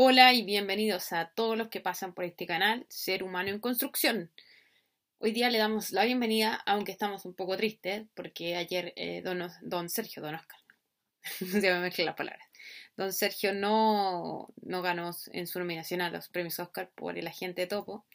Hola 0.00 0.32
y 0.32 0.44
bienvenidos 0.44 1.12
a 1.12 1.32
todos 1.34 1.58
los 1.58 1.70
que 1.70 1.80
pasan 1.80 2.14
por 2.14 2.24
este 2.24 2.46
canal, 2.46 2.86
Ser 2.88 3.24
Humano 3.24 3.48
en 3.48 3.58
Construcción. 3.58 4.30
Hoy 5.18 5.32
día 5.32 5.50
le 5.50 5.58
damos 5.58 5.90
la 5.90 6.04
bienvenida, 6.04 6.62
aunque 6.66 6.92
estamos 6.92 7.24
un 7.24 7.34
poco 7.34 7.56
tristes, 7.56 8.06
porque 8.14 8.54
ayer 8.54 8.92
eh, 8.94 9.22
don, 9.24 9.90
Sergio, 9.90 10.22
don 10.22 10.36
Oscar, 10.36 10.60
se 11.38 11.72
me 11.72 11.80
mezclan 11.80 12.06
las 12.06 12.14
palabras, 12.14 12.46
don 12.96 13.12
Sergio 13.12 13.52
no, 13.52 14.54
no 14.62 14.82
ganó 14.82 15.10
en 15.32 15.48
su 15.48 15.58
nominación 15.58 16.00
a 16.00 16.10
los 16.10 16.28
premios 16.28 16.60
Oscar 16.60 16.92
por 16.94 17.18
el 17.18 17.26
agente 17.26 17.66
topo. 17.66 18.06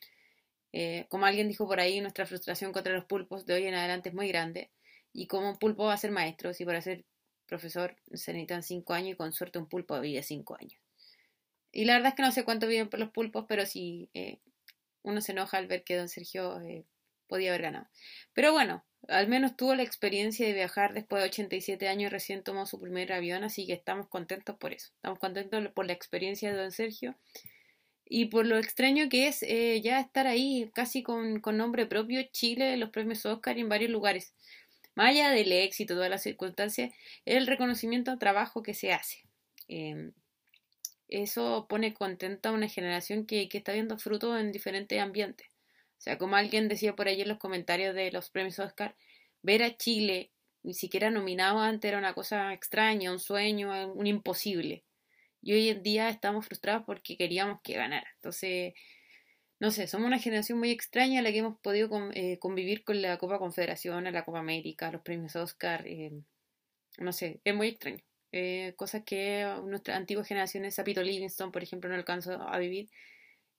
Eh, 0.71 1.05
como 1.09 1.25
alguien 1.25 1.50
dijo 1.50 1.68
por 1.68 1.81
ahí, 1.81 2.00
nuestra 2.00 2.25
frustración 2.25 2.71
contra 2.71 2.93
los 2.93 3.04
pulpos 3.04 3.45
de 3.45 3.55
hoy 3.55 3.68
en 3.68 3.75
adelante 3.75 4.07
es 4.07 4.15
muy 4.15 4.29
grande, 4.29 4.71
y 5.11 5.27
como 5.27 5.50
un 5.50 5.59
pulpo 5.59 5.84
va 5.84 5.95
a 5.95 5.97
ser 5.97 6.11
maestro, 6.11 6.54
si 6.54 6.63
para 6.63 6.81
ser 6.81 7.04
profesor 7.45 7.97
se 8.13 8.31
necesitan 8.31 8.63
cinco 8.63 8.93
años 8.93 9.15
y 9.15 9.18
con 9.18 9.34
suerte 9.34 9.59
un 9.59 9.68
pulpo 9.68 10.00
vive 10.00 10.23
cinco 10.23 10.55
años. 10.57 10.82
Y 11.73 11.85
la 11.85 11.95
verdad 11.95 12.09
es 12.09 12.15
que 12.15 12.21
no 12.21 12.31
sé 12.31 12.45
cuánto 12.45 12.67
viven 12.67 12.87
por 12.87 12.99
los 12.99 13.09
pulpos, 13.09 13.45
pero 13.48 13.66
sí 13.66 14.09
eh, 14.13 14.38
uno 15.02 15.20
se 15.20 15.34
enoja 15.34 15.57
al 15.57 15.67
ver 15.67 15.84
que 15.84 15.98
don 15.98 16.07
Sergio 16.07 16.61
eh, 16.61 16.85
podía 17.27 17.49
haber 17.49 17.63
ganado. 17.63 17.88
Pero 18.34 18.52
bueno, 18.53 18.85
al 19.07 19.27
menos 19.27 19.57
tuvo 19.57 19.73
la 19.75 19.84
experiencia 19.84 20.45
de 20.45 20.53
viajar 20.53 20.93
después 20.93 21.21
de 21.21 21.29
87 21.29 21.88
años 21.88 22.09
y 22.09 22.13
recién 22.13 22.43
tomó 22.43 22.67
su 22.67 22.79
primer 22.79 23.12
avión, 23.12 23.43
así 23.43 23.65
que 23.65 23.73
estamos 23.73 24.07
contentos 24.07 24.55
por 24.57 24.71
eso. 24.71 24.91
Estamos 24.95 25.17
contentos 25.17 25.67
por 25.73 25.88
la 25.88 25.93
experiencia 25.93 26.51
de 26.51 26.57
don 26.57 26.71
Sergio 26.71 27.15
y 28.05 28.26
por 28.26 28.45
lo 28.45 28.59
extraño 28.59 29.09
que 29.09 29.27
es 29.27 29.41
eh, 29.41 29.81
ya 29.81 29.99
estar 29.99 30.27
ahí 30.27 30.70
casi 30.76 31.01
con, 31.01 31.40
con, 31.40 31.57
nombre 31.57 31.87
propio 31.87 32.21
Chile, 32.31 32.77
los 32.77 32.91
premios 32.91 33.26
Oscar 33.26 33.57
en 33.57 33.70
varios 33.70 33.90
lugares. 33.90 34.35
Más 34.95 35.09
allá 35.09 35.31
del 35.31 35.51
éxito, 35.51 35.95
todas 35.95 36.09
las 36.12 36.21
circunstancias, 36.21 36.93
el 37.26 37.48
reconocimiento 37.48 38.12
al 38.12 38.20
trabajo 38.20 38.62
que 38.62 38.76
se 38.76 38.93
hace. 38.93 39.23
Em, 39.67 40.13
eso 41.13 41.67
pone 41.70 41.94
contenta 41.94 42.49
a 42.49 42.53
una 42.53 42.67
generación 42.67 43.26
que, 43.26 43.48
que 43.48 43.59
está 43.59 43.73
viendo 43.73 43.98
fruto 43.99 44.38
en 44.38 44.52
diferentes 44.52 44.99
ambientes. 44.99 45.48
O 45.98 46.01
sea, 46.04 46.18
como 46.18 46.35
alguien 46.35 46.68
decía 46.68 46.96
por 46.96 47.07
ahí 47.07 47.21
en 47.21 47.29
los 47.29 47.37
comentarios 47.37 47.93
de 47.96 48.12
los 48.12 48.29
premios 48.32 48.60
Oscar, 48.60 48.96
ver 49.43 49.63
a 49.63 49.77
Chile 49.77 50.32
ni 50.63 50.74
siquiera 50.74 51.12
nominado 51.12 51.60
antes 51.60 51.90
era 51.90 51.99
una 51.99 52.13
cosa 52.13 52.54
extraña, 52.54 53.12
un 53.12 53.20
sueño, 53.20 53.93
un 53.93 54.07
imposible. 54.07 54.84
Y 55.41 55.54
hoy 55.54 55.70
en 55.70 55.84
día 55.84 56.10
estamos 56.10 56.46
frustrados 56.48 56.84
porque 56.85 57.18
queríamos 57.18 57.62
que 57.62 57.74
ganara. 57.74 58.07
Entonces, 58.15 58.74
no 59.59 59.71
sé, 59.71 59.87
somos 59.87 60.07
una 60.07 60.20
generación 60.20 60.59
muy 60.59 60.71
extraña 60.71 61.20
a 61.20 61.24
la 61.24 61.32
que 61.32 61.40
hemos 61.40 61.59
podido 61.59 61.90
eh, 62.13 62.40
convivir 62.40 62.84
con 62.84 63.02
la 63.02 63.18
Copa 63.18 63.40
Confederación, 63.40 64.06
la 64.06 64.25
Copa 64.25 64.40
América, 64.40 64.91
los 64.91 65.02
premios 65.03 65.35
Oscar. 65.35 65.85
Eh, 65.88 66.12
no 66.97 67.13
sé, 67.13 67.41
es 67.44 67.56
muy 67.56 67.68
extraño 67.69 68.03
eh, 68.35 68.73
cosas 68.78 69.03
que 69.06 69.45
nuestras 69.63 69.95
antiguas 69.95 70.28
generaciones, 70.28 70.73
Sapito 70.73 71.03
Livingston, 71.03 71.51
por 71.51 71.62
ejemplo, 71.62 71.88
no 71.88 71.95
alcanzó 71.95 72.41
a 72.41 72.57
vivir. 72.57 72.90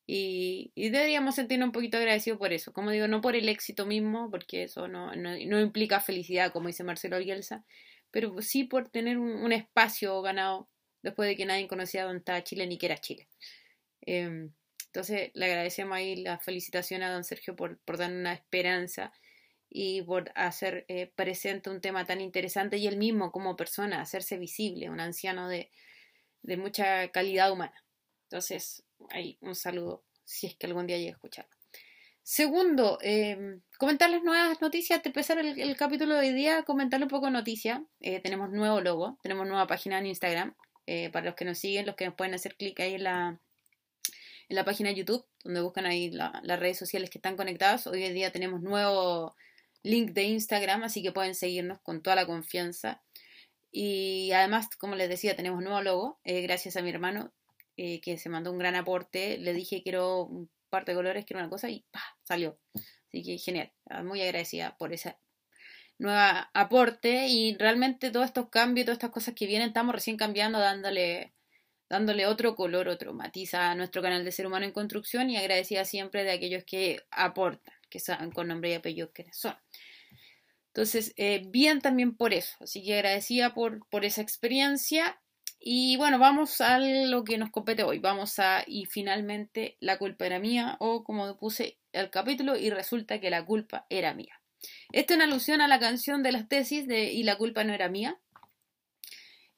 Y, 0.05 0.73
deberíamos 0.75 1.37
sentirnos 1.37 1.69
un 1.69 1.73
poquito 1.73 1.97
agradecidos 1.97 2.41
por 2.41 2.53
eso. 2.53 2.73
Como 2.73 2.91
digo, 2.91 3.07
no 3.07 3.21
por 3.21 3.37
el 3.37 3.49
éxito 3.49 3.87
mismo, 3.87 4.31
porque 4.33 4.65
eso 4.65 4.89
no, 4.89 5.15
no, 5.15 5.61
implica 5.61 6.01
felicidad, 6.01 6.53
como 6.53 6.67
dice 6.67 6.83
Marcelo 6.83 7.19
Bielsa, 7.21 7.65
pero 8.11 8.43
sí 8.43 8.65
por 8.65 8.89
tener 8.89 9.17
un, 9.19 9.53
espacio 9.53 10.21
ganado 10.23 10.69
después 11.03 11.29
de 11.29 11.37
que 11.37 11.47
nadie 11.47 11.69
conocía 11.69 12.05
dónde 12.05 12.19
estaba 12.19 12.43
Chile 12.43 12.67
ni 12.67 12.77
que 12.77 12.87
era 12.87 12.99
Chile. 12.99 13.29
Em, 14.03 14.51
entonces, 14.87 15.31
le 15.35 15.45
agradecemos 15.47 15.97
ahí 15.97 16.17
la 16.17 16.39
felicitación 16.39 17.03
a 17.05 17.13
don 17.13 17.23
Sergio 17.25 17.55
por, 17.55 17.79
por 17.79 17.97
dar 17.97 18.11
una 18.13 18.33
esperanza 18.33 19.13
y 19.77 20.03
por 20.03 20.31
hacer 20.37 20.85
eh, 20.87 21.11
presente 21.17 21.69
un 21.69 21.81
tema 21.81 22.07
tan 22.07 22.21
interesante 22.21 22.77
y 22.77 22.87
él 22.87 22.97
mismo 22.97 23.33
como 23.33 23.57
persona, 23.57 24.01
hacerse 24.01 24.39
visible, 24.39 24.89
un 24.89 25.01
anciano 25.01 25.49
de, 25.49 25.73
de 26.43 26.57
mucha 26.57 27.09
calidad 27.09 27.51
humana. 27.51 27.85
Entonces, 28.29 28.85
ahí 29.11 29.37
un 29.41 29.57
saludo 29.57 30.05
si 30.25 30.47
es 30.47 30.55
que 30.55 30.67
algún 30.67 30.87
día 30.87 30.97
llegue 30.97 31.11
a 31.11 31.15
escucharlo. 31.15 31.51
Segundo, 32.23 32.99
eh, 33.03 33.59
comentar 33.77 34.11
las 34.11 34.23
nuevas 34.23 34.61
noticias. 34.63 35.03
De 35.03 35.09
empezar 35.09 35.39
el, 35.39 35.77
capítulo 35.77 36.15
de 36.15 36.29
hoy 36.29 36.33
día, 36.33 36.63
comentarle 36.63 37.07
un 37.07 37.11
poco 37.11 37.27
de 37.27 37.33
noticias. 37.33 37.81
Eh, 38.01 38.21
tenemos 38.21 38.51
nuevo 38.51 38.81
logo, 38.81 39.19
tenemos 39.25 39.45
nueva 39.49 39.67
página 39.67 39.99
en 39.99 40.07
Instagram. 40.07 40.55
Eh, 40.87 41.11
para 41.11 41.27
los 41.27 41.35
que 41.35 41.45
nos 41.45 41.59
siguen, 41.59 41.85
los 41.85 41.97
que 41.97 42.07
nos 42.07 42.15
pueden 42.15 42.33
hacer 42.35 42.55
clic 42.55 42.79
ahí 42.79 42.95
en 42.95 43.03
la, 43.03 43.41
en 44.49 44.57
la 44.57 44.65
página 44.65 44.91
de 44.91 44.95
YouTube, 44.95 45.27
donde 45.43 45.63
buscan 45.63 45.85
ahí 45.85 46.11
las 46.13 46.61
redes 46.61 46.79
sociales 46.79 47.11
que 47.11 47.19
están 47.19 47.37
conectadas. 47.37 47.89
Hoy 47.89 48.05
en 48.05 48.15
día 48.15 48.31
tenemos 48.31 48.63
nuevo 48.63 49.35
link 49.85 50.13
de 50.13 50.25
Instagram, 50.25 50.83
así 50.83 51.03
que 51.03 51.13
pueden 51.13 51.37
seguirnos 51.37 51.79
con 51.83 52.03
toda 52.03 52.17
la 52.17 52.27
confianza. 52.27 53.03
Y 53.71 54.33
además, 54.33 54.69
como 54.77 54.97
les 54.97 55.09
decía, 55.09 55.37
tenemos 55.37 55.63
nuevo 55.63 55.81
logo, 55.83 56.21
eh, 56.25 56.43
gracias 56.43 56.77
a 56.77 56.83
mi 56.83 56.91
hermano, 56.91 57.33
eh, 57.77 58.01
que 58.01 58.19
se 58.19 58.29
mandó 58.29 58.51
un 58.51 58.59
gran 58.59 58.75
aporte. 58.75 59.39
Le 59.39 59.53
dije 59.53 59.83
quiero 59.83 60.25
un 60.25 60.51
par 60.71 60.85
de 60.85 60.95
colores, 60.95 61.25
quiero 61.25 61.41
una 61.41 61.51
cosa, 61.51 61.69
y 61.69 61.85
¡pah! 61.91 62.01
salió. 62.23 62.59
Así 63.09 63.23
que 63.23 63.39
genial, 63.39 63.73
ah, 63.91 64.03
muy 64.03 64.23
agradecida 64.23 64.77
por 64.79 64.93
ese 64.93 65.17
nuevo 65.99 66.19
aporte. 66.55 67.29
Y 67.29 67.57
realmente 67.59 68.11
todos 68.11 68.27
estos 68.27 68.49
cambios, 68.49 68.87
todas 68.87 68.97
estas 68.97 69.11
cosas 69.11 69.35
que 69.35 69.47
vienen, 69.47 69.69
estamos 69.69 69.95
recién 69.95 70.17
cambiando, 70.17 70.59
dándole 70.59 71.35
dándole 71.91 72.27
otro 72.27 72.57
color, 72.57 72.89
otro 72.89 73.13
matiz 73.13 73.55
a 73.55 73.75
nuestro 73.75 74.03
canal 74.03 74.25
de 74.25 74.33
Ser 74.33 74.47
Humano 74.47 74.65
en 74.65 74.73
Construcción 74.73 75.31
y 75.31 75.37
agradecida 75.37 75.85
siempre 75.85 76.25
de 76.25 76.33
aquellos 76.33 76.65
que 76.65 77.03
aportan 77.11 77.75
que 77.95 78.01
saben 78.01 78.33
con 78.33 78.49
nombre 78.49 78.71
y 78.71 78.75
apellido 78.75 79.13
quiénes 79.13 79.39
son. 79.39 79.55
Entonces, 80.67 81.15
eh, 81.17 81.45
bien 81.47 81.81
también 81.81 82.17
por 82.17 82.35
eso. 82.35 82.57
Así 82.59 82.83
que 82.83 82.95
agradecida 82.95 83.55
por, 83.55 83.87
por 83.89 84.05
esa 84.05 84.21
experiencia. 84.21 85.21
Y 85.61 85.97
bueno, 85.97 86.19
vamos 86.19 86.61
a 86.61 86.81
lo 86.81 87.23
que 87.23 87.39
nos 87.39 87.53
compete 87.53 87.85
hoy. 87.85 88.01
Vamos 88.01 88.41
a, 88.41 88.65
y 88.67 88.87
finalmente, 88.87 89.77
la 89.79 89.97
culpa 89.97 90.27
era 90.27 90.41
mía, 90.41 90.77
o 90.81 91.05
como 91.05 91.39
puse 91.39 91.79
el 91.93 92.11
capítulo, 92.11 92.57
y 92.57 92.69
resulta 92.69 93.21
que 93.21 93.31
la 93.31 93.47
culpa 93.47 93.87
era 93.89 94.13
mía. 94.13 94.41
Esta 94.91 95.15
es 95.15 95.19
una 95.19 95.27
alusión 95.27 95.61
a 95.61 95.69
la 95.69 95.79
canción 95.79 96.25
de 96.25 96.33
las 96.33 96.49
tesis 96.49 96.89
de 96.89 97.13
Y 97.13 97.23
la 97.23 97.39
culpa 97.39 97.63
no 97.63 97.75
era 97.75 97.89
mía. 97.89 98.19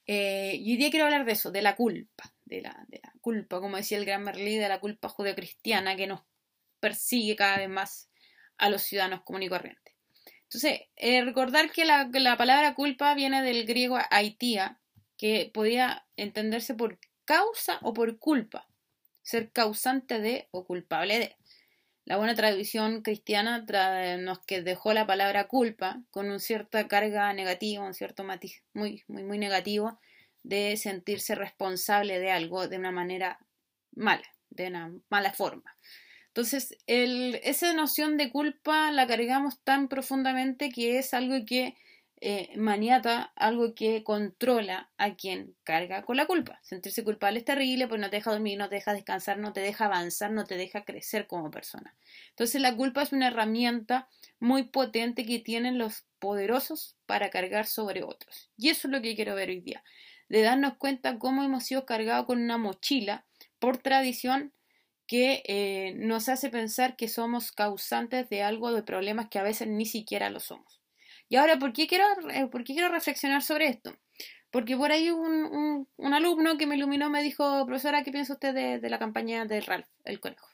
Eh, 0.06 0.58
y 0.60 0.72
hoy 0.72 0.76
día 0.76 0.90
quiero 0.90 1.06
hablar 1.06 1.24
de 1.24 1.32
eso, 1.32 1.50
de 1.50 1.62
la 1.62 1.74
culpa, 1.74 2.34
de 2.44 2.60
la, 2.60 2.84
de 2.88 3.00
la 3.02 3.14
culpa, 3.22 3.60
como 3.60 3.78
decía 3.78 3.96
el 3.96 4.04
gran 4.04 4.22
Merlí, 4.22 4.58
de 4.58 4.68
la 4.68 4.80
culpa 4.80 5.08
judeocristiana 5.08 5.96
que 5.96 6.06
nos 6.06 6.20
persigue 6.78 7.36
cada 7.36 7.56
vez 7.56 7.70
más 7.70 8.10
a 8.58 8.70
los 8.70 8.82
ciudadanos 8.82 9.22
comunes 9.22 9.46
y 9.46 9.50
corrientes. 9.50 9.94
Entonces, 10.44 10.82
eh, 10.96 11.24
recordar 11.24 11.72
que 11.72 11.84
la, 11.84 12.36
palabra 12.36 12.74
culpa 12.74 13.14
viene 13.14 13.42
del 13.42 13.66
griego 13.66 13.98
haitía, 14.10 14.78
que 15.16 15.50
podía 15.52 16.06
entenderse 16.16 16.74
por 16.74 16.98
causa 17.24 17.78
o 17.82 17.92
por 17.92 18.18
culpa, 18.18 18.68
ser 19.22 19.50
causante 19.50 20.20
de 20.20 20.48
o 20.52 20.64
culpable 20.64 21.18
de. 21.18 21.36
La 22.04 22.16
buena 22.16 22.36
tradición 22.36 23.02
cristiana 23.02 23.66
nos 24.18 24.38
que 24.38 24.62
dejó 24.62 24.92
la 24.92 25.06
palabra 25.06 25.48
culpa 25.48 26.02
con 26.12 26.26
una 26.26 26.38
cierta 26.38 26.86
carga 26.86 27.32
negativa, 27.32 27.84
un 27.84 27.94
cierto 27.94 28.22
matiz 28.22 28.62
muy, 28.72 29.02
muy, 29.08 29.24
muy 29.24 29.38
negativo 29.38 29.98
de 30.44 30.76
sentirse 30.76 31.34
responsable 31.34 32.20
de 32.20 32.30
algo 32.30 32.68
de 32.68 32.78
una 32.78 32.92
manera 32.92 33.40
mala, 33.96 34.26
de 34.50 34.68
una 34.68 34.92
mala 35.08 35.32
forma. 35.32 35.76
Entonces, 36.36 36.76
esa 36.86 37.72
noción 37.72 38.18
de 38.18 38.30
culpa 38.30 38.92
la 38.92 39.06
cargamos 39.06 39.58
tan 39.64 39.88
profundamente 39.88 40.68
que 40.68 40.98
es 40.98 41.14
algo 41.14 41.46
que 41.46 41.78
eh, 42.20 42.52
maniata, 42.58 43.32
algo 43.36 43.74
que 43.74 44.04
controla 44.04 44.90
a 44.98 45.14
quien 45.14 45.56
carga 45.64 46.02
con 46.02 46.18
la 46.18 46.26
culpa. 46.26 46.60
Sentirse 46.62 47.04
culpable 47.04 47.38
es 47.38 47.46
terrible 47.46 47.88
porque 47.88 48.02
no 48.02 48.10
te 48.10 48.16
deja 48.16 48.32
dormir, 48.32 48.58
no 48.58 48.68
te 48.68 48.74
deja 48.74 48.92
descansar, 48.92 49.38
no 49.38 49.54
te 49.54 49.60
deja 49.60 49.86
avanzar, 49.86 50.30
no 50.30 50.44
te 50.44 50.58
deja 50.58 50.84
crecer 50.84 51.26
como 51.26 51.50
persona. 51.50 51.96
Entonces, 52.28 52.60
la 52.60 52.76
culpa 52.76 53.00
es 53.00 53.12
una 53.12 53.28
herramienta 53.28 54.06
muy 54.38 54.64
potente 54.64 55.24
que 55.24 55.38
tienen 55.38 55.78
los 55.78 56.04
poderosos 56.18 56.96
para 57.06 57.30
cargar 57.30 57.64
sobre 57.64 58.02
otros. 58.02 58.50
Y 58.58 58.68
eso 58.68 58.88
es 58.88 58.92
lo 58.92 59.00
que 59.00 59.16
quiero 59.16 59.34
ver 59.36 59.48
hoy 59.48 59.62
día. 59.62 59.82
De 60.28 60.42
darnos 60.42 60.76
cuenta 60.76 61.18
cómo 61.18 61.44
hemos 61.44 61.64
sido 61.64 61.86
cargados 61.86 62.26
con 62.26 62.42
una 62.42 62.58
mochila 62.58 63.24
por 63.58 63.78
tradición 63.78 64.52
que 65.06 65.42
eh, 65.46 65.94
nos 65.96 66.28
hace 66.28 66.50
pensar 66.50 66.96
que 66.96 67.08
somos 67.08 67.52
causantes 67.52 68.28
de 68.28 68.42
algo, 68.42 68.72
de 68.72 68.82
problemas 68.82 69.28
que 69.28 69.38
a 69.38 69.42
veces 69.42 69.68
ni 69.68 69.86
siquiera 69.86 70.30
lo 70.30 70.40
somos. 70.40 70.80
Y 71.28 71.36
ahora, 71.36 71.58
¿por 71.58 71.72
qué 71.72 71.86
quiero, 71.86 72.04
eh, 72.30 72.46
¿por 72.48 72.64
qué 72.64 72.74
quiero 72.74 72.88
reflexionar 72.88 73.42
sobre 73.42 73.68
esto? 73.68 73.96
Porque 74.50 74.76
por 74.76 74.92
ahí 74.92 75.10
un, 75.10 75.86
un, 75.96 76.14
alumno 76.14 76.56
que 76.56 76.66
me 76.66 76.76
iluminó 76.76 77.10
me 77.10 77.22
dijo, 77.22 77.66
profesora, 77.66 78.02
¿qué 78.04 78.12
piensa 78.12 78.34
usted 78.34 78.54
de, 78.80 78.88
la 78.88 78.98
campaña 78.98 79.44
de 79.44 79.60
Ralph, 79.60 79.88
el 80.04 80.20
conejo? 80.20 80.48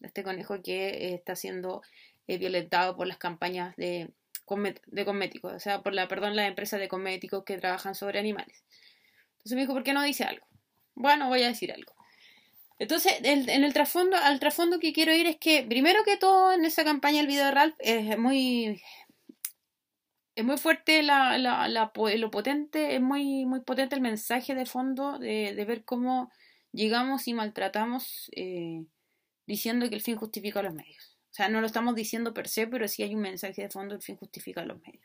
Este 0.00 0.22
conejo 0.22 0.62
que 0.62 0.88
eh, 0.88 1.14
está 1.14 1.36
siendo 1.36 1.82
violentado 2.26 2.96
por 2.96 3.06
las 3.06 3.18
campañas 3.18 3.76
de, 3.76 4.10
de 4.86 5.04
cosméticos, 5.04 5.52
o 5.52 5.58
sea, 5.58 5.82
por 5.82 5.94
la, 5.94 6.08
perdón, 6.08 6.36
las 6.36 6.48
empresas 6.48 6.80
de 6.80 6.88
cosméticos 6.88 7.44
que 7.44 7.58
trabajan 7.58 7.94
sobre 7.94 8.18
animales. 8.18 8.64
Entonces 9.38 9.56
me 9.56 9.60
dijo, 9.62 9.74
¿por 9.74 9.82
qué 9.82 9.92
no 9.92 10.02
dice 10.02 10.24
algo? 10.24 10.46
Bueno, 10.94 11.28
voy 11.28 11.42
a 11.42 11.48
decir 11.48 11.72
algo. 11.72 11.93
Entonces, 12.78 13.12
en 13.22 13.64
el 13.64 13.72
trasfondo, 13.72 14.16
al 14.16 14.40
trasfondo 14.40 14.80
que 14.80 14.92
quiero 14.92 15.14
ir 15.14 15.26
es 15.26 15.36
que, 15.36 15.62
primero 15.62 16.02
que 16.04 16.16
todo, 16.16 16.52
en 16.52 16.64
esa 16.64 16.84
campaña 16.84 17.20
el 17.20 17.26
video 17.26 17.46
de 17.46 17.50
Ralph 17.52 17.76
es 17.78 18.18
muy. 18.18 18.82
Es 20.36 20.44
muy 20.44 20.58
fuerte 20.58 21.04
lo 21.04 22.30
potente, 22.32 22.96
es 22.96 23.00
muy, 23.00 23.46
muy 23.46 23.60
potente 23.60 23.94
el 23.94 24.00
mensaje 24.00 24.56
de 24.56 24.66
fondo 24.66 25.18
de, 25.20 25.64
ver 25.64 25.84
cómo 25.84 26.32
llegamos 26.72 27.28
y 27.28 27.34
maltratamos 27.34 28.30
eh, 28.34 28.84
diciendo 29.46 29.88
que 29.88 29.94
el 29.94 30.00
fin 30.02 30.16
justifica 30.16 30.60
los 30.60 30.74
medios. 30.74 31.16
O 31.30 31.34
sea, 31.34 31.48
no 31.48 31.60
lo 31.60 31.66
estamos 31.66 31.94
diciendo 31.94 32.34
per 32.34 32.48
se, 32.48 32.66
pero 32.66 32.88
sí 32.88 33.04
hay 33.04 33.14
un 33.14 33.20
mensaje 33.20 33.62
de 33.62 33.70
fondo, 33.70 33.94
el 33.94 34.02
fin 34.02 34.16
justifica 34.16 34.64
los 34.64 34.80
medios. 34.82 35.04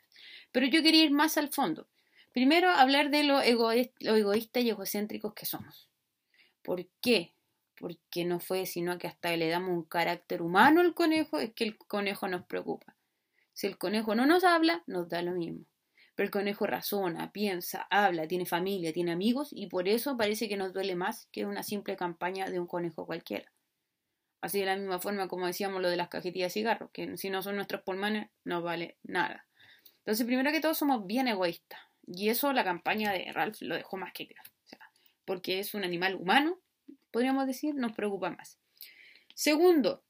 Pero 0.50 0.66
yo 0.66 0.82
quería 0.82 1.04
ir 1.04 1.12
más 1.12 1.36
al 1.36 1.52
fondo. 1.52 1.88
Primero, 2.32 2.70
hablar 2.70 3.10
de 3.10 3.22
lo, 3.22 3.40
egoístas 3.40 4.62
y 4.64 4.70
egocéntricos 4.70 5.34
que 5.34 5.46
somos. 5.46 5.88
¿Por 6.62 6.86
qué? 7.00 7.34
Porque 7.80 8.26
no 8.26 8.40
fue 8.40 8.66
sino 8.66 8.98
que 8.98 9.08
hasta 9.08 9.34
le 9.36 9.48
damos 9.48 9.70
un 9.70 9.84
carácter 9.84 10.42
humano 10.42 10.82
al 10.82 10.92
conejo, 10.92 11.40
es 11.40 11.54
que 11.54 11.64
el 11.64 11.78
conejo 11.78 12.28
nos 12.28 12.44
preocupa. 12.44 12.94
Si 13.54 13.66
el 13.66 13.78
conejo 13.78 14.14
no 14.14 14.26
nos 14.26 14.44
habla, 14.44 14.84
nos 14.86 15.08
da 15.08 15.22
lo 15.22 15.32
mismo. 15.32 15.64
Pero 16.14 16.26
el 16.26 16.30
conejo 16.30 16.66
razona, 16.66 17.32
piensa, 17.32 17.86
habla, 17.90 18.28
tiene 18.28 18.44
familia, 18.44 18.92
tiene 18.92 19.12
amigos 19.12 19.48
y 19.52 19.68
por 19.68 19.88
eso 19.88 20.18
parece 20.18 20.46
que 20.46 20.58
nos 20.58 20.74
duele 20.74 20.94
más 20.94 21.26
que 21.32 21.46
una 21.46 21.62
simple 21.62 21.96
campaña 21.96 22.50
de 22.50 22.60
un 22.60 22.66
conejo 22.66 23.06
cualquiera. 23.06 23.50
Así 24.42 24.60
de 24.60 24.66
la 24.66 24.76
misma 24.76 25.00
forma 25.00 25.28
como 25.28 25.46
decíamos 25.46 25.80
lo 25.80 25.88
de 25.88 25.96
las 25.96 26.08
cajetillas 26.08 26.52
de 26.52 26.60
cigarros, 26.60 26.90
que 26.92 27.16
si 27.16 27.30
no 27.30 27.42
son 27.42 27.56
nuestros 27.56 27.82
pulmones 27.82 28.28
no 28.44 28.60
vale 28.60 28.98
nada. 29.02 29.46
Entonces, 30.00 30.26
primero 30.26 30.50
que 30.52 30.60
todo, 30.60 30.74
somos 30.74 31.06
bien 31.06 31.28
egoístas. 31.28 31.80
Y 32.06 32.30
eso 32.30 32.52
la 32.52 32.64
campaña 32.64 33.12
de 33.12 33.32
Ralph 33.32 33.60
lo 33.60 33.74
dejó 33.74 33.96
más 33.96 34.12
que 34.12 34.26
claro. 34.26 34.50
O 34.64 34.68
sea, 34.68 34.80
porque 35.24 35.60
es 35.60 35.74
un 35.74 35.84
animal 35.84 36.16
humano, 36.16 36.58
podríamos 37.10 37.46
decir, 37.46 37.74
nos 37.74 37.92
preocupa 37.92 38.30
más. 38.30 38.58
Segundo, 39.34 40.02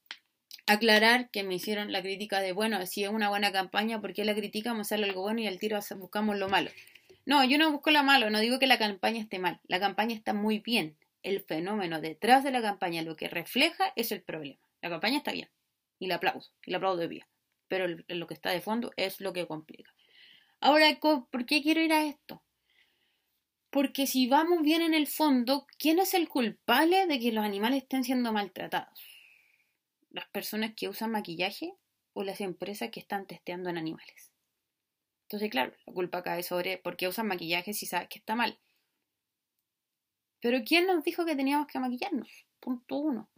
aclarar 0.67 1.31
que 1.31 1.43
me 1.43 1.55
hicieron 1.55 1.93
la 1.93 2.03
crítica 2.03 2.41
de, 2.41 2.53
bueno, 2.53 2.85
si 2.87 3.05
es 3.05 3.11
una 3.11 3.29
buena 3.29 3.53
campaña, 3.53 4.01
¿por 4.01 4.13
qué 4.13 4.25
la 4.25 4.35
criticamos? 4.35 4.89
Sale 4.89 5.07
algo 5.07 5.23
bueno 5.23 5.41
y 5.41 5.47
al 5.47 5.59
tiro 5.59 5.79
buscamos 5.97 6.37
lo 6.39 6.49
malo. 6.49 6.71
No, 7.27 7.45
yo 7.45 7.59
no 7.59 7.71
busco 7.71 7.91
lo 7.91 8.03
malo, 8.03 8.31
no 8.31 8.41
digo 8.41 8.59
que 8.59 8.67
la 8.67 8.79
campaña 8.79 9.21
esté 9.21 9.39
mal. 9.39 9.61
La 9.69 9.79
campaña 9.79 10.15
está 10.15 10.33
muy 10.33 10.59
bien. 10.59 10.97
El 11.23 11.43
fenómeno 11.43 12.01
detrás 12.01 12.45
de 12.45 12.51
la 12.51 12.63
campaña, 12.63 13.03
lo 13.03 13.15
que 13.15 13.29
refleja, 13.29 13.93
es 13.95 14.11
el 14.11 14.23
problema. 14.23 14.61
La 14.81 14.89
campaña 14.89 15.19
está 15.19 15.33
bien. 15.33 15.51
Y 15.99 16.07
la 16.07 16.17
aplaudo. 16.17 16.47
Y 16.65 16.71
la 16.71 16.79
aplaudo 16.79 16.97
de 16.97 17.09
pie 17.09 17.27
pero 17.71 17.87
lo 18.09 18.27
que 18.27 18.35
está 18.35 18.51
de 18.51 18.61
fondo 18.61 18.91
es 18.97 19.21
lo 19.21 19.33
que 19.33 19.47
complica. 19.47 19.95
Ahora, 20.61 20.87
¿por 21.01 21.47
qué 21.47 21.63
quiero 21.63 21.81
ir 21.81 21.93
a 21.93 22.05
esto? 22.05 22.43
Porque 23.71 24.09
si 24.09 24.27
vamos 24.27 24.63
bien 24.63 24.83
en 24.83 24.95
el 24.95 25.07
fondo, 25.07 25.67
¿quién 25.79 26.01
es 26.01 26.15
el 26.15 26.29
culpable 26.29 27.07
de 27.07 27.21
que 27.21 27.31
los 27.31 27.45
animales 27.45 27.83
estén 27.83 28.03
siendo 28.03 28.33
maltratados? 28.33 29.01
¿Las 30.11 30.29
personas 30.29 30.73
que 30.75 30.89
usan 30.89 31.13
maquillaje 31.13 31.75
o 32.13 32.25
las 32.25 32.41
empresas 32.41 32.91
que 32.91 32.99
están 32.99 33.27
testeando 33.27 33.71
en 33.71 33.79
animales? 33.79 34.33
Entonces, 35.23 35.51
claro, 35.51 35.73
la 35.87 35.93
culpa 35.93 36.25
cae 36.25 36.43
sobre 36.43 36.79
por 36.79 36.97
qué 36.97 37.07
usan 37.07 37.29
maquillaje 37.29 37.73
si 37.73 37.87
sabes 37.87 38.09
que 38.09 38.19
está 38.19 38.35
mal. 38.35 38.59
Pero 40.41 40.59
¿quién 40.67 40.89
nos 40.89 41.05
dijo 41.05 41.25
que 41.25 41.37
teníamos 41.37 41.69
que 41.69 41.79
maquillarnos? 41.79 42.47
Punto 42.59 42.97
uno. 42.97 43.31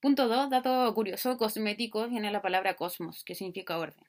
Punto 0.00 0.26
2, 0.26 0.50
dato 0.50 0.92
curioso, 0.94 1.36
cosméticos, 1.36 2.10
viene 2.10 2.32
la 2.32 2.42
palabra 2.42 2.74
cosmos, 2.74 3.22
que 3.22 3.36
significa 3.36 3.78
orden. 3.78 4.04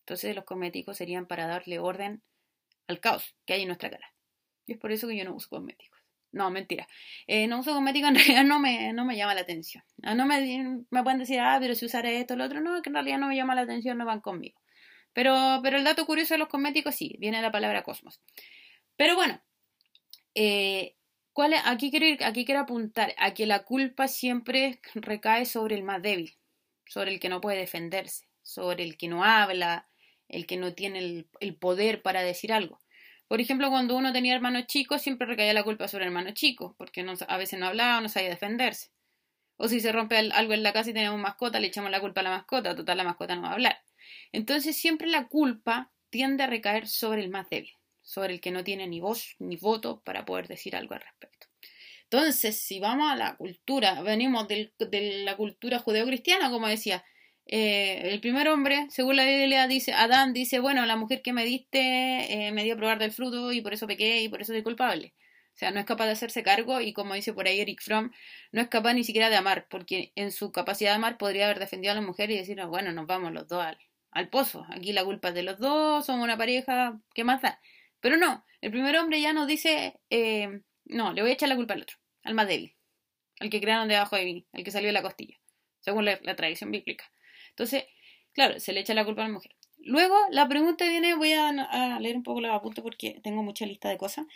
Entonces 0.00 0.34
los 0.34 0.44
cosméticos 0.44 0.96
serían 0.96 1.26
para 1.26 1.46
darle 1.46 1.78
orden 1.78 2.24
al 2.88 2.98
caos 2.98 3.36
que 3.46 3.52
hay 3.52 3.62
en 3.62 3.68
nuestra 3.68 3.90
cara. 3.90 4.12
Y 4.70 4.74
es 4.74 4.78
por 4.78 4.92
eso 4.92 5.08
que 5.08 5.16
yo 5.16 5.24
no 5.24 5.34
uso 5.34 5.48
cosméticos. 5.48 5.98
No, 6.30 6.48
mentira. 6.48 6.86
Eh, 7.26 7.48
no 7.48 7.58
uso 7.58 7.74
cosméticos, 7.74 8.10
en 8.10 8.14
realidad 8.14 8.44
no 8.44 8.60
me, 8.60 8.92
no 8.92 9.04
me 9.04 9.16
llama 9.16 9.34
la 9.34 9.40
atención. 9.40 9.82
Ah, 10.04 10.14
no 10.14 10.26
me, 10.26 10.84
me 10.88 11.02
pueden 11.02 11.18
decir, 11.18 11.40
ah, 11.40 11.58
pero 11.60 11.74
si 11.74 11.86
usaré 11.86 12.20
esto 12.20 12.34
o 12.34 12.36
lo 12.36 12.44
otro. 12.44 12.60
No, 12.60 12.80
que 12.82 12.90
en 12.90 12.94
realidad 12.94 13.18
no 13.18 13.26
me 13.26 13.34
llama 13.34 13.56
la 13.56 13.62
atención, 13.62 13.98
no 13.98 14.06
van 14.06 14.20
conmigo. 14.20 14.60
Pero, 15.12 15.58
pero 15.64 15.76
el 15.76 15.82
dato 15.82 16.06
curioso 16.06 16.34
de 16.34 16.38
los 16.38 16.46
cosméticos 16.46 16.94
sí, 16.94 17.16
viene 17.18 17.42
la 17.42 17.50
palabra 17.50 17.82
cosmos. 17.82 18.20
Pero 18.96 19.16
bueno, 19.16 19.42
eh, 20.36 20.94
aquí, 21.64 21.90
quiero 21.90 22.24
aquí 22.24 22.44
quiero 22.44 22.60
apuntar 22.60 23.12
a 23.18 23.34
que 23.34 23.46
la 23.46 23.64
culpa 23.64 24.06
siempre 24.06 24.80
recae 24.94 25.46
sobre 25.46 25.74
el 25.74 25.82
más 25.82 26.00
débil, 26.00 26.36
sobre 26.86 27.12
el 27.12 27.18
que 27.18 27.28
no 27.28 27.40
puede 27.40 27.58
defenderse, 27.58 28.26
sobre 28.42 28.84
el 28.84 28.96
que 28.96 29.08
no 29.08 29.24
habla, 29.24 29.88
el 30.28 30.46
que 30.46 30.56
no 30.56 30.74
tiene 30.74 31.26
el, 31.40 31.56
poder 31.56 32.02
para 32.02 32.22
decir 32.22 32.52
algo. 32.52 32.79
Por 33.30 33.40
ejemplo, 33.40 33.70
cuando 33.70 33.96
uno 33.96 34.12
tenía 34.12 34.34
hermanos 34.34 34.66
chicos, 34.66 35.02
siempre 35.02 35.24
recaía 35.24 35.52
la 35.52 35.62
culpa 35.62 35.86
sobre 35.86 36.02
el 36.02 36.08
hermano 36.08 36.32
chico, 36.32 36.74
porque 36.76 37.06
a 37.28 37.36
veces 37.36 37.60
no 37.60 37.66
hablaba 37.68 37.98
o 37.98 38.00
no 38.00 38.08
sabía 38.08 38.28
defenderse. 38.28 38.90
O 39.56 39.68
si 39.68 39.78
se 39.78 39.92
rompe 39.92 40.16
algo 40.18 40.52
en 40.52 40.64
la 40.64 40.72
casa 40.72 40.90
y 40.90 40.94
tenemos 40.94 41.20
mascota, 41.20 41.60
le 41.60 41.68
echamos 41.68 41.92
la 41.92 42.00
culpa 42.00 42.22
a 42.22 42.24
la 42.24 42.30
mascota, 42.30 42.74
total 42.74 42.96
la 42.96 43.04
mascota 43.04 43.36
no 43.36 43.42
va 43.42 43.50
a 43.50 43.52
hablar. 43.52 43.78
Entonces 44.32 44.76
siempre 44.76 45.06
la 45.06 45.28
culpa 45.28 45.92
tiende 46.10 46.42
a 46.42 46.48
recaer 46.48 46.88
sobre 46.88 47.22
el 47.22 47.30
más 47.30 47.48
débil 47.48 47.72
sobre 48.02 48.34
el 48.34 48.40
que 48.40 48.50
no 48.50 48.64
tiene 48.64 48.88
ni 48.88 48.98
voz 48.98 49.36
ni 49.38 49.56
voto 49.56 50.00
para 50.00 50.24
poder 50.24 50.48
decir 50.48 50.74
algo 50.74 50.94
al 50.94 51.00
respecto. 51.00 51.46
Entonces, 52.02 52.60
si 52.60 52.80
vamos 52.80 53.08
a 53.08 53.14
la 53.14 53.36
cultura, 53.36 54.02
venimos 54.02 54.48
de 54.48 54.72
la 55.24 55.36
cultura 55.36 55.78
judeocristiana, 55.78 56.50
como 56.50 56.66
decía, 56.66 57.04
eh, 57.52 58.12
el 58.12 58.20
primer 58.20 58.48
hombre, 58.48 58.86
según 58.90 59.16
la 59.16 59.24
Biblia, 59.24 59.66
dice, 59.66 59.92
Adán 59.92 60.32
dice, 60.32 60.60
bueno, 60.60 60.86
la 60.86 60.96
mujer 60.96 61.20
que 61.22 61.32
me 61.32 61.44
diste 61.44 62.46
eh, 62.46 62.52
me 62.52 62.64
dio 62.64 62.74
a 62.74 62.76
probar 62.76 62.98
del 62.98 63.12
fruto 63.12 63.52
y 63.52 63.60
por 63.60 63.74
eso 63.74 63.86
pequé 63.86 64.22
y 64.22 64.28
por 64.28 64.40
eso 64.40 64.52
soy 64.52 64.62
culpable. 64.62 65.14
O 65.54 65.58
sea, 65.60 65.70
no 65.72 65.80
es 65.80 65.86
capaz 65.86 66.06
de 66.06 66.12
hacerse 66.12 66.42
cargo 66.42 66.80
y 66.80 66.92
como 66.92 67.14
dice 67.14 67.32
por 67.32 67.46
ahí 67.46 67.60
Eric 67.60 67.82
Fromm, 67.82 68.12
no 68.52 68.62
es 68.62 68.68
capaz 68.68 68.94
ni 68.94 69.04
siquiera 69.04 69.28
de 69.30 69.36
amar, 69.36 69.66
porque 69.68 70.12
en 70.14 70.32
su 70.32 70.52
capacidad 70.52 70.92
de 70.92 70.96
amar 70.96 71.18
podría 71.18 71.46
haber 71.46 71.58
defendido 71.58 71.92
a 71.92 71.96
la 71.96 72.00
mujer 72.00 72.30
y 72.30 72.36
decir, 72.36 72.64
bueno, 72.66 72.92
nos 72.92 73.06
vamos 73.06 73.32
los 73.32 73.46
dos 73.48 73.62
al, 73.64 73.78
al 74.12 74.28
pozo. 74.28 74.64
Aquí 74.70 74.92
la 74.92 75.04
culpa 75.04 75.28
es 75.28 75.34
de 75.34 75.42
los 75.42 75.58
dos, 75.58 76.06
somos 76.06 76.24
una 76.24 76.38
pareja, 76.38 77.00
¿qué 77.14 77.24
más 77.24 77.42
da? 77.42 77.60
Pero 78.00 78.16
no, 78.16 78.44
el 78.60 78.70
primer 78.70 78.96
hombre 78.96 79.20
ya 79.20 79.32
nos 79.32 79.46
dice, 79.46 79.98
eh, 80.10 80.62
no, 80.84 81.12
le 81.12 81.22
voy 81.22 81.30
a 81.30 81.34
echar 81.34 81.48
la 81.48 81.56
culpa 81.56 81.74
al 81.74 81.82
otro, 81.82 81.96
al 82.22 82.34
más 82.34 82.48
débil, 82.48 82.76
al 83.38 83.50
que 83.50 83.60
crearon 83.60 83.88
debajo 83.88 84.16
de 84.16 84.24
mí, 84.24 84.46
al 84.52 84.64
que 84.64 84.70
salió 84.70 84.88
de 84.88 84.92
la 84.92 85.02
costilla, 85.02 85.38
según 85.80 86.04
la, 86.04 86.36
tradición 86.36 86.70
bíblica. 86.70 87.10
Entonces, 87.50 87.84
claro, 88.32 88.58
se 88.60 88.72
le 88.72 88.80
echa 88.80 88.94
la 88.94 89.04
culpa 89.04 89.22
a 89.22 89.28
la 89.28 89.34
mujer. 89.34 89.54
Luego, 89.78 90.16
la 90.30 90.48
pregunta 90.48 90.86
viene, 90.88 91.14
voy 91.14 91.32
a, 91.32 91.98
leer 92.00 92.16
un 92.16 92.22
poco 92.22 92.40
los 92.40 92.50
apuntes 92.52 92.82
porque 92.82 93.20
tengo 93.22 93.42
mucha 93.42 93.66
lista 93.66 93.88
de 93.88 93.98
cosas. 93.98 94.26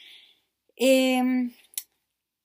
Em, 0.77 1.53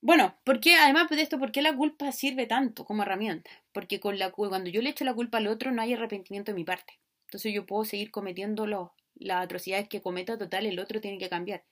bueno, 0.01 0.35
porque 0.43 0.75
además 0.75 1.09
de 1.09 1.21
esto, 1.21 1.39
¿por 1.39 1.51
qué 1.51 1.61
la 1.61 1.75
culpa 1.75 2.11
sirve 2.11 2.45
tanto 2.45 2.85
como 2.85 3.03
herramienta? 3.03 3.49
Porque 3.73 3.99
con 3.99 4.19
la, 4.19 4.31
cuando 4.31 4.69
yo 4.69 4.81
le 4.81 4.89
echo 4.91 5.05
la 5.05 5.13
culpa 5.13 5.39
al 5.39 5.47
otro 5.47 5.71
no 5.71 5.81
hay 5.81 5.93
arrepentimiento 5.93 6.51
de 6.51 6.55
mi 6.55 6.63
parte. 6.63 6.99
Entonces 7.27 7.53
yo 7.53 7.65
puedo 7.65 7.85
seguir 7.85 8.11
cometiendo 8.11 8.65
los, 8.67 8.89
las 9.15 9.43
atrocidades 9.43 9.87
que 9.89 10.01
cometa, 10.01 10.37
total, 10.37 10.65
el 10.65 10.79
otro 10.79 11.01
tiene 11.01 11.17
que 11.17 11.29
cambiar. 11.29 11.63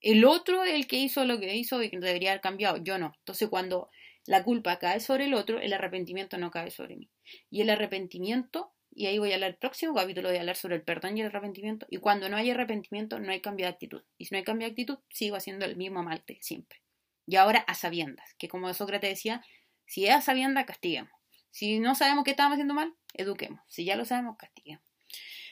El 0.00 0.24
otro 0.24 0.64
es 0.64 0.74
el 0.74 0.86
que 0.86 0.96
hizo 0.96 1.24
lo 1.24 1.38
que 1.38 1.54
hizo 1.54 1.82
y 1.82 1.88
debería 1.90 2.30
haber 2.30 2.40
cambiado, 2.40 2.78
yo 2.78 2.98
no. 2.98 3.12
Entonces, 3.18 3.48
cuando 3.48 3.90
la 4.26 4.44
culpa 4.44 4.78
cae 4.78 5.00
sobre 5.00 5.26
el 5.26 5.34
otro, 5.34 5.60
el 5.60 5.72
arrepentimiento 5.72 6.38
no 6.38 6.50
cae 6.50 6.70
sobre 6.70 6.96
mí. 6.96 7.10
Y 7.50 7.60
el 7.60 7.70
arrepentimiento, 7.70 8.72
y 8.90 9.06
ahí 9.06 9.18
voy 9.18 9.32
a 9.32 9.34
hablar 9.34 9.50
el 9.50 9.56
próximo 9.56 9.94
capítulo, 9.94 10.28
voy 10.28 10.38
a 10.38 10.40
hablar 10.40 10.56
sobre 10.56 10.76
el 10.76 10.82
perdón 10.82 11.18
y 11.18 11.20
el 11.20 11.26
arrepentimiento. 11.26 11.86
Y 11.90 11.98
cuando 11.98 12.28
no 12.28 12.36
hay 12.36 12.50
arrepentimiento, 12.50 13.18
no 13.18 13.30
hay 13.30 13.40
cambio 13.40 13.66
de 13.66 13.72
actitud. 13.72 14.02
Y 14.16 14.26
si 14.26 14.34
no 14.34 14.38
hay 14.38 14.44
cambio 14.44 14.66
de 14.66 14.72
actitud, 14.72 14.98
sigo 15.10 15.36
haciendo 15.36 15.66
el 15.66 15.76
mismo 15.76 16.02
mal 16.02 16.22
siempre. 16.40 16.80
Y 17.26 17.36
ahora 17.36 17.60
a 17.60 17.74
sabiendas, 17.74 18.34
que 18.38 18.48
como 18.48 18.72
Sócrates 18.72 19.10
decía, 19.10 19.44
si 19.86 20.06
es 20.06 20.14
a 20.14 20.20
sabiendas, 20.20 20.64
castiguemos. 20.64 21.12
Si 21.50 21.78
no 21.78 21.94
sabemos 21.94 22.24
que 22.24 22.30
estamos 22.30 22.54
haciendo 22.54 22.74
mal, 22.74 22.94
eduquemos. 23.14 23.60
Si 23.68 23.84
ya 23.84 23.96
lo 23.96 24.04
sabemos, 24.04 24.36
castiguemos. 24.36 24.84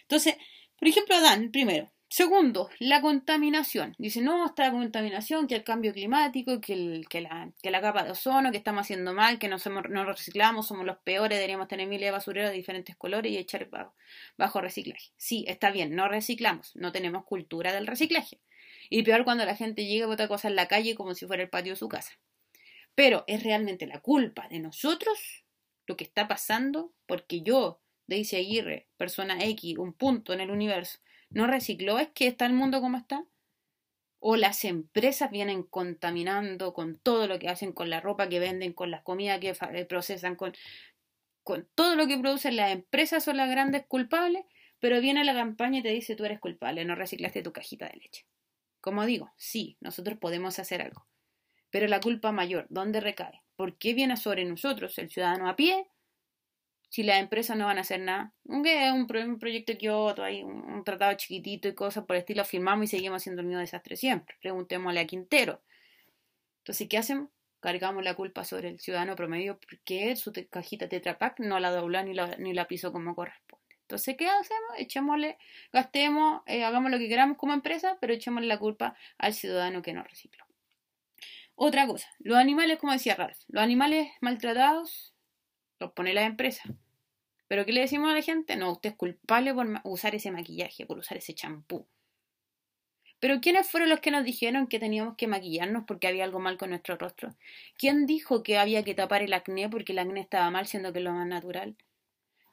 Entonces, 0.02 0.36
por 0.78 0.88
ejemplo, 0.88 1.16
Adán, 1.16 1.50
primero. 1.50 1.90
Segundo, 2.10 2.70
la 2.78 3.02
contaminación. 3.02 3.94
Dice, 3.98 4.22
no, 4.22 4.46
está 4.46 4.64
la 4.64 4.72
contaminación, 4.72 5.46
que 5.46 5.54
el 5.54 5.62
cambio 5.62 5.92
climático, 5.92 6.58
que, 6.58 6.72
el, 6.72 7.06
que, 7.08 7.20
la, 7.20 7.52
que 7.62 7.70
la 7.70 7.82
capa 7.82 8.02
de 8.02 8.12
ozono, 8.12 8.50
que 8.50 8.56
estamos 8.56 8.82
haciendo 8.82 9.12
mal, 9.12 9.38
que 9.38 9.48
no, 9.48 9.58
reciclamos, 10.04 10.68
somos 10.68 10.86
los 10.86 10.96
peores, 10.98 11.36
deberíamos 11.36 11.68
tener 11.68 11.86
miles 11.86 12.06
de 12.06 12.10
basureros 12.12 12.50
de 12.50 12.56
diferentes 12.56 12.96
colores 12.96 13.30
y 13.30 13.36
echar 13.36 13.68
bajo, 13.68 13.94
bajo 14.38 14.60
reciclaje. 14.62 15.10
Sí, 15.18 15.44
está 15.48 15.70
bien, 15.70 15.94
no 15.94 16.08
reciclamos, 16.08 16.74
no 16.76 16.92
tenemos 16.92 17.24
cultura 17.24 17.74
del 17.74 17.86
reciclaje. 17.86 18.40
Y 18.88 19.02
peor 19.02 19.24
cuando 19.24 19.44
la 19.44 19.54
gente 19.54 19.84
llega 19.84 20.06
a 20.06 20.08
botar 20.08 20.28
cosas 20.28 20.46
en 20.46 20.56
la 20.56 20.66
calle 20.66 20.94
como 20.94 21.14
si 21.14 21.26
fuera 21.26 21.42
el 21.42 21.50
patio 21.50 21.72
de 21.72 21.76
su 21.76 21.88
casa. 21.88 22.18
Pero 22.94 23.24
es 23.26 23.42
realmente 23.42 23.86
la 23.86 24.00
culpa 24.00 24.48
de 24.48 24.60
nosotros 24.60 25.44
lo 25.86 25.96
que 25.96 26.04
está 26.04 26.26
pasando 26.26 26.92
porque 27.06 27.42
yo 27.42 27.80
Daisy 28.06 28.36
Aguirre, 28.36 28.88
persona 28.96 29.44
X, 29.44 29.76
un 29.76 29.92
punto 29.92 30.32
en 30.32 30.40
el 30.40 30.50
universo, 30.50 30.98
no 31.30 31.46
recicló, 31.46 31.98
es 31.98 32.08
que 32.08 32.26
está 32.26 32.46
el 32.46 32.52
mundo 32.52 32.80
como 32.80 32.98
está. 32.98 33.24
O 34.20 34.36
las 34.36 34.64
empresas 34.64 35.30
vienen 35.30 35.62
contaminando 35.62 36.74
con 36.74 36.98
todo 36.98 37.28
lo 37.28 37.38
que 37.38 37.48
hacen, 37.48 37.72
con 37.72 37.88
la 37.88 38.00
ropa 38.00 38.28
que 38.28 38.40
venden, 38.40 38.72
con 38.72 38.90
las 38.90 39.02
comidas 39.02 39.38
que 39.38 39.50
eh, 39.50 39.84
procesan, 39.84 40.34
con, 40.34 40.52
con 41.44 41.68
todo 41.74 41.94
lo 41.94 42.06
que 42.06 42.18
producen 42.18 42.56
las 42.56 42.72
empresas 42.72 43.24
son 43.24 43.36
las 43.36 43.48
grandes 43.48 43.86
culpables, 43.86 44.44
pero 44.80 45.00
viene 45.00 45.24
la 45.24 45.34
campaña 45.34 45.78
y 45.78 45.82
te 45.82 45.90
dice 45.90 46.16
tú 46.16 46.24
eres 46.24 46.40
culpable, 46.40 46.84
no 46.84 46.94
reciclaste 46.94 47.42
tu 47.42 47.52
cajita 47.52 47.88
de 47.88 47.96
leche. 47.96 48.26
Como 48.80 49.06
digo, 49.06 49.32
sí, 49.36 49.76
nosotros 49.80 50.18
podemos 50.18 50.58
hacer 50.58 50.82
algo. 50.82 51.06
Pero 51.70 51.86
la 51.86 52.00
culpa 52.00 52.32
mayor, 52.32 52.66
¿dónde 52.70 53.00
recae? 53.00 53.42
¿Por 53.56 53.76
qué 53.76 53.94
viene 53.94 54.16
sobre 54.16 54.44
nosotros, 54.44 54.98
el 54.98 55.10
ciudadano 55.10 55.48
a 55.48 55.56
pie, 55.56 55.88
si 56.88 57.02
las 57.02 57.20
empresas 57.20 57.56
no 57.56 57.66
van 57.66 57.78
a 57.78 57.82
hacer 57.82 58.00
nada. 58.00 58.32
Aunque 58.48 58.86
es 58.86 58.92
un, 58.92 59.06
proyecto 59.06 59.76
Kioto, 59.76 60.24
hay 60.24 60.42
un, 60.42 60.82
tratado 60.84 61.14
chiquitito 61.14 61.68
y 61.68 61.74
cosas 61.74 62.04
por 62.04 62.16
el 62.16 62.20
estilo, 62.20 62.44
firmamos 62.44 62.84
y 62.84 62.88
seguimos 62.88 63.22
haciendo 63.22 63.42
el 63.42 63.48
mismo 63.48 63.60
desastre 63.60 63.96
siempre. 63.96 64.36
Preguntémosle 64.40 65.00
a 65.00 65.06
Quintero. 65.06 65.62
Entonces, 66.60 66.88
¿qué 66.88 66.98
hacen? 66.98 67.28
cargamos 67.60 68.04
la 68.04 68.14
culpa 68.14 68.44
sobre 68.44 68.68
el 68.68 68.78
ciudadano 68.78 69.16
promedio 69.16 69.58
porque 69.58 70.14
su 70.16 70.32
cajita 70.50 70.88
Tetra 70.88 71.18
Pak 71.18 71.40
no 71.40 71.58
la 71.58 71.70
dobló 71.70 72.02
ni 72.02 72.14
la, 72.14 72.36
ni 72.36 72.52
la 72.52 72.68
pisó 72.68 72.92
como 72.92 73.14
corresponde. 73.14 73.64
Entonces, 73.82 74.16
¿qué 74.16 74.28
hacemos? 74.28 74.70
Echémosle, 74.76 75.38
gastemos, 75.72 76.42
eh, 76.46 76.62
hagamos 76.62 76.90
lo 76.90 76.98
que 76.98 77.08
queramos 77.08 77.38
como 77.38 77.54
empresa, 77.54 77.96
pero 78.00 78.12
echémosle 78.12 78.46
la 78.46 78.58
culpa 78.58 78.96
al 79.16 79.32
ciudadano 79.32 79.80
que 79.82 79.94
no 79.94 80.02
recicló. 80.04 80.44
Otra 81.54 81.86
cosa, 81.86 82.08
los 82.18 82.36
animales, 82.36 82.78
como 82.78 82.92
decía 82.92 83.16
Ralph, 83.16 83.38
los 83.48 83.62
animales 83.62 84.08
maltratados 84.20 85.14
los 85.78 85.92
pone 85.92 86.14
la 86.14 86.24
empresa. 86.24 86.62
Pero 87.48 87.64
¿qué 87.64 87.72
le 87.72 87.80
decimos 87.80 88.10
a 88.10 88.14
la 88.14 88.22
gente? 88.22 88.56
No, 88.56 88.72
usted 88.72 88.90
es 88.90 88.96
culpable 88.96 89.54
por 89.54 89.66
usar 89.84 90.14
ese 90.14 90.30
maquillaje, 90.30 90.86
por 90.86 90.98
usar 90.98 91.18
ese 91.18 91.34
champú. 91.34 91.86
Pero 93.20 93.40
¿quiénes 93.40 93.68
fueron 93.68 93.88
los 93.88 94.00
que 94.00 94.12
nos 94.12 94.24
dijeron 94.24 94.68
que 94.68 94.78
teníamos 94.78 95.16
que 95.16 95.26
maquillarnos 95.26 95.84
porque 95.86 96.06
había 96.06 96.24
algo 96.24 96.38
mal 96.38 96.56
con 96.56 96.70
nuestro 96.70 96.96
rostro? 96.96 97.34
¿Quién 97.76 98.06
dijo 98.06 98.42
que 98.42 98.58
había 98.58 98.84
que 98.84 98.94
tapar 98.94 99.22
el 99.22 99.32
acné 99.32 99.68
porque 99.68 99.92
el 99.92 99.98
acné 99.98 100.20
estaba 100.20 100.50
mal 100.50 100.66
siendo 100.66 100.92
que 100.92 101.00
es 101.00 101.04
lo 101.04 101.12
más 101.12 101.26
natural? 101.26 101.76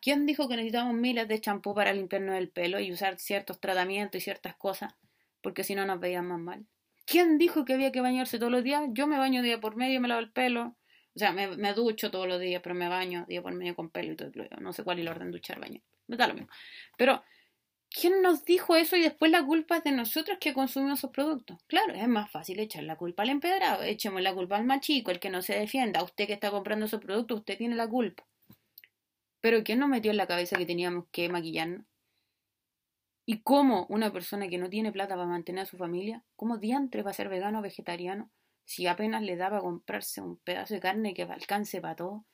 ¿Quién 0.01 0.25
dijo 0.25 0.47
que 0.47 0.55
necesitábamos 0.55 0.95
miles 0.95 1.27
de 1.27 1.39
champú 1.39 1.75
para 1.75 1.93
limpiarnos 1.93 2.35
el 2.35 2.49
pelo 2.49 2.79
y 2.79 2.91
usar 2.91 3.19
ciertos 3.19 3.59
tratamientos 3.59 4.19
y 4.19 4.23
ciertas 4.23 4.55
cosas 4.55 4.95
porque 5.41 5.63
si 5.63 5.75
no 5.75 5.85
nos 5.85 5.99
veíamos 5.99 6.39
mal? 6.39 6.65
¿Quién 7.05 7.37
dijo 7.37 7.65
que 7.65 7.73
había 7.73 7.91
que 7.91 8.01
bañarse 8.01 8.39
todos 8.39 8.51
los 8.51 8.63
días? 8.63 8.83
Yo 8.93 9.05
me 9.05 9.19
baño 9.19 9.43
día 9.43 9.59
por 9.59 9.75
medio, 9.75 10.01
me 10.01 10.07
lavo 10.07 10.21
el 10.21 10.31
pelo. 10.31 10.75
O 11.15 11.19
sea, 11.19 11.31
me, 11.31 11.47
me 11.55 11.73
ducho 11.73 12.11
todos 12.11 12.27
los 12.27 12.39
días, 12.39 12.61
pero 12.61 12.75
me 12.75 12.89
baño 12.89 13.25
día 13.27 13.41
por 13.41 13.53
medio 13.53 13.75
con 13.75 13.89
pelo 13.89 14.13
y 14.13 14.15
todo. 14.15 14.31
No 14.59 14.73
sé 14.73 14.83
cuál 14.83 14.99
es 14.99 15.03
el 15.03 15.07
orden 15.09 15.31
duchar, 15.31 15.59
bañar. 15.59 15.81
Me 16.07 16.17
da 16.17 16.27
lo 16.27 16.33
mismo. 16.33 16.49
Pero 16.97 17.23
¿Quién 17.97 18.21
nos 18.21 18.43
dijo 18.43 18.75
eso 18.75 18.97
y 18.97 19.01
después 19.01 19.31
la 19.31 19.45
culpa 19.45 19.77
es 19.77 19.83
de 19.85 19.93
nosotros 19.93 20.37
que 20.41 20.53
consumimos 20.53 20.99
esos 20.99 21.11
productos? 21.11 21.63
Claro, 21.67 21.93
es 21.93 22.07
más 22.09 22.29
fácil 22.29 22.59
echar 22.59 22.83
la 22.83 22.97
culpa 22.97 23.23
al 23.23 23.29
empedrado, 23.29 23.83
echemos 23.83 24.21
la 24.21 24.33
culpa 24.33 24.57
al 24.57 24.65
más 24.65 24.81
chico, 24.81 25.11
el 25.11 25.19
que 25.21 25.29
no 25.29 25.41
se 25.41 25.57
defienda, 25.57 26.03
usted 26.03 26.27
que 26.27 26.33
está 26.33 26.51
comprando 26.51 26.87
esos 26.87 26.99
productos, 26.99 27.39
usted 27.39 27.57
tiene 27.57 27.75
la 27.75 27.87
culpa. 27.87 28.25
Pero 29.39 29.63
¿quién 29.63 29.79
nos 29.79 29.87
metió 29.87 30.11
en 30.11 30.17
la 30.17 30.27
cabeza 30.27 30.57
que 30.57 30.65
teníamos 30.65 31.05
que 31.13 31.29
maquillarnos? 31.29 31.85
¿Y 33.25 33.39
cómo 33.43 33.85
una 33.87 34.11
persona 34.11 34.49
que 34.49 34.57
no 34.57 34.69
tiene 34.69 34.91
plata 34.91 35.15
para 35.15 35.27
mantener 35.27 35.63
a 35.63 35.65
su 35.65 35.77
familia, 35.77 36.21
cómo 36.35 36.57
diantre 36.57 37.01
va 37.01 37.11
a 37.11 37.13
ser 37.13 37.29
vegano 37.29 37.59
o 37.59 37.61
vegetariano 37.61 38.29
si 38.65 38.87
apenas 38.87 39.23
le 39.23 39.35
da 39.35 39.49
para 39.49 39.61
comprarse 39.61 40.21
un 40.21 40.37
pedazo 40.37 40.73
de 40.73 40.79
carne 40.79 41.13
que 41.13 41.23
alcance 41.23 41.81
para 41.81 41.95
todo? 41.95 42.25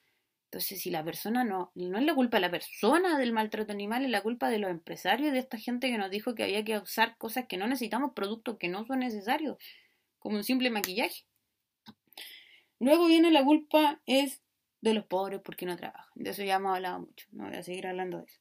Entonces, 0.52 0.82
si 0.82 0.92
la 0.92 1.02
persona 1.02 1.46
no, 1.46 1.72
no 1.76 1.98
es 1.98 2.04
la 2.04 2.14
culpa 2.14 2.36
de 2.36 2.42
la 2.42 2.52
persona 2.52 3.18
del 3.18 3.32
maltrato 3.32 3.72
animal, 3.72 4.04
es 4.04 4.12
la 4.12 4.22
culpa 4.22 4.50
de 4.50 4.60
los 4.60 4.70
empresarios 4.70 5.32
de 5.32 5.40
esta 5.40 5.58
gente 5.58 5.90
que 5.90 5.98
nos 5.98 6.12
dijo 6.12 6.36
que 6.36 6.44
había 6.44 6.66
que 6.66 6.78
usar 6.78 7.18
cosas 7.18 7.46
que 7.48 7.56
no 7.56 7.68
necesitamos, 7.68 8.12
productos 8.14 8.58
que 8.58 8.68
no 8.68 8.86
son 8.86 9.00
necesarios, 9.00 9.58
como 10.20 10.36
un 10.36 10.44
simple 10.44 10.70
maquillaje. 10.70 11.24
Luego 12.80 13.08
viene 13.08 13.32
la 13.32 13.46
culpa 13.46 14.02
es 14.06 14.42
de 14.82 14.94
los 14.94 15.06
pobres 15.06 15.40
porque 15.42 15.66
no 15.66 15.78
trabajan. 15.78 16.12
De 16.16 16.32
eso 16.32 16.44
ya 16.44 16.56
hemos 16.56 16.76
hablado 16.76 17.00
mucho, 17.00 17.28
no 17.32 17.48
voy 17.48 17.56
a 17.56 17.64
seguir 17.64 17.88
hablando 17.88 18.18
de 18.18 18.26
eso. 18.26 18.40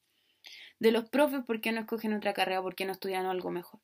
De 0.80 0.90
los 0.90 1.08
profes 1.10 1.42
porque 1.46 1.70
no 1.70 1.80
escogen 1.80 2.14
otra 2.14 2.32
carrera, 2.32 2.60
porque 2.60 2.86
no 2.86 2.92
estudian 2.92 3.26
algo 3.26 3.52
mejor. 3.52 3.80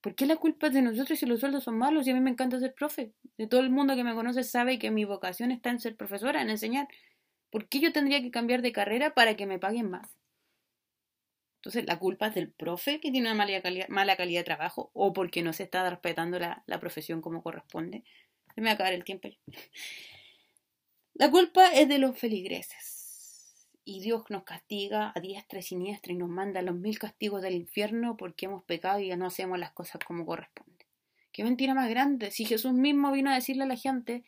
¿Por 0.00 0.14
qué 0.14 0.26
la 0.26 0.36
culpa 0.36 0.68
es 0.68 0.74
de 0.74 0.82
nosotros 0.82 1.18
si 1.18 1.26
los 1.26 1.40
sueldos 1.40 1.64
son 1.64 1.76
malos 1.76 2.06
y 2.06 2.10
a 2.10 2.14
mí 2.14 2.20
me 2.20 2.30
encanta 2.30 2.60
ser 2.60 2.72
profe? 2.74 3.12
De 3.36 3.48
todo 3.48 3.60
el 3.60 3.70
mundo 3.70 3.96
que 3.96 4.04
me 4.04 4.14
conoce 4.14 4.44
sabe 4.44 4.78
que 4.78 4.90
mi 4.90 5.04
vocación 5.04 5.50
está 5.50 5.70
en 5.70 5.80
ser 5.80 5.96
profesora, 5.96 6.40
en 6.40 6.50
enseñar. 6.50 6.88
¿Por 7.50 7.68
qué 7.68 7.80
yo 7.80 7.92
tendría 7.92 8.22
que 8.22 8.30
cambiar 8.30 8.62
de 8.62 8.72
carrera 8.72 9.14
para 9.14 9.36
que 9.36 9.46
me 9.46 9.58
paguen 9.58 9.90
más? 9.90 10.16
Entonces, 11.58 11.86
la 11.86 11.98
culpa 11.98 12.28
es 12.28 12.34
del 12.34 12.52
profe 12.52 13.00
que 13.00 13.10
tiene 13.10 13.32
una 13.32 13.44
mala 13.44 13.60
calidad, 14.16 14.40
de 14.40 14.44
trabajo 14.44 14.90
o 14.94 15.12
porque 15.12 15.42
no 15.42 15.52
se 15.52 15.64
está 15.64 15.88
respetando 15.90 16.38
la, 16.38 16.62
profesión 16.80 17.20
como 17.20 17.42
corresponde. 17.42 18.04
Se 18.54 18.60
me 18.60 18.66
va 18.66 18.70
a 18.72 18.74
acabar 18.74 18.92
el 18.92 19.04
tiempo. 19.04 19.28
La 21.14 21.30
culpa 21.30 21.72
es 21.72 21.88
de 21.88 21.98
los 21.98 22.16
feligreses. 22.16 22.77
Y 23.90 24.00
Dios 24.00 24.24
nos 24.28 24.42
castiga 24.42 25.12
a 25.14 25.20
diestra 25.20 25.60
y 25.60 25.62
siniestra 25.62 26.12
y 26.12 26.16
nos 26.16 26.28
manda 26.28 26.60
los 26.60 26.74
mil 26.74 26.98
castigos 26.98 27.40
del 27.40 27.54
infierno 27.54 28.18
porque 28.18 28.44
hemos 28.44 28.62
pecado 28.62 28.98
y 29.00 29.06
ya 29.06 29.16
no 29.16 29.24
hacemos 29.24 29.58
las 29.58 29.72
cosas 29.72 29.98
como 30.06 30.26
corresponde. 30.26 30.84
Qué 31.32 31.42
mentira 31.42 31.72
más 31.72 31.88
grande. 31.88 32.30
Si 32.30 32.44
Jesús 32.44 32.74
mismo 32.74 33.10
vino 33.12 33.30
a 33.30 33.34
decirle 33.34 33.62
a 33.62 33.66
la 33.66 33.76
gente 33.76 34.24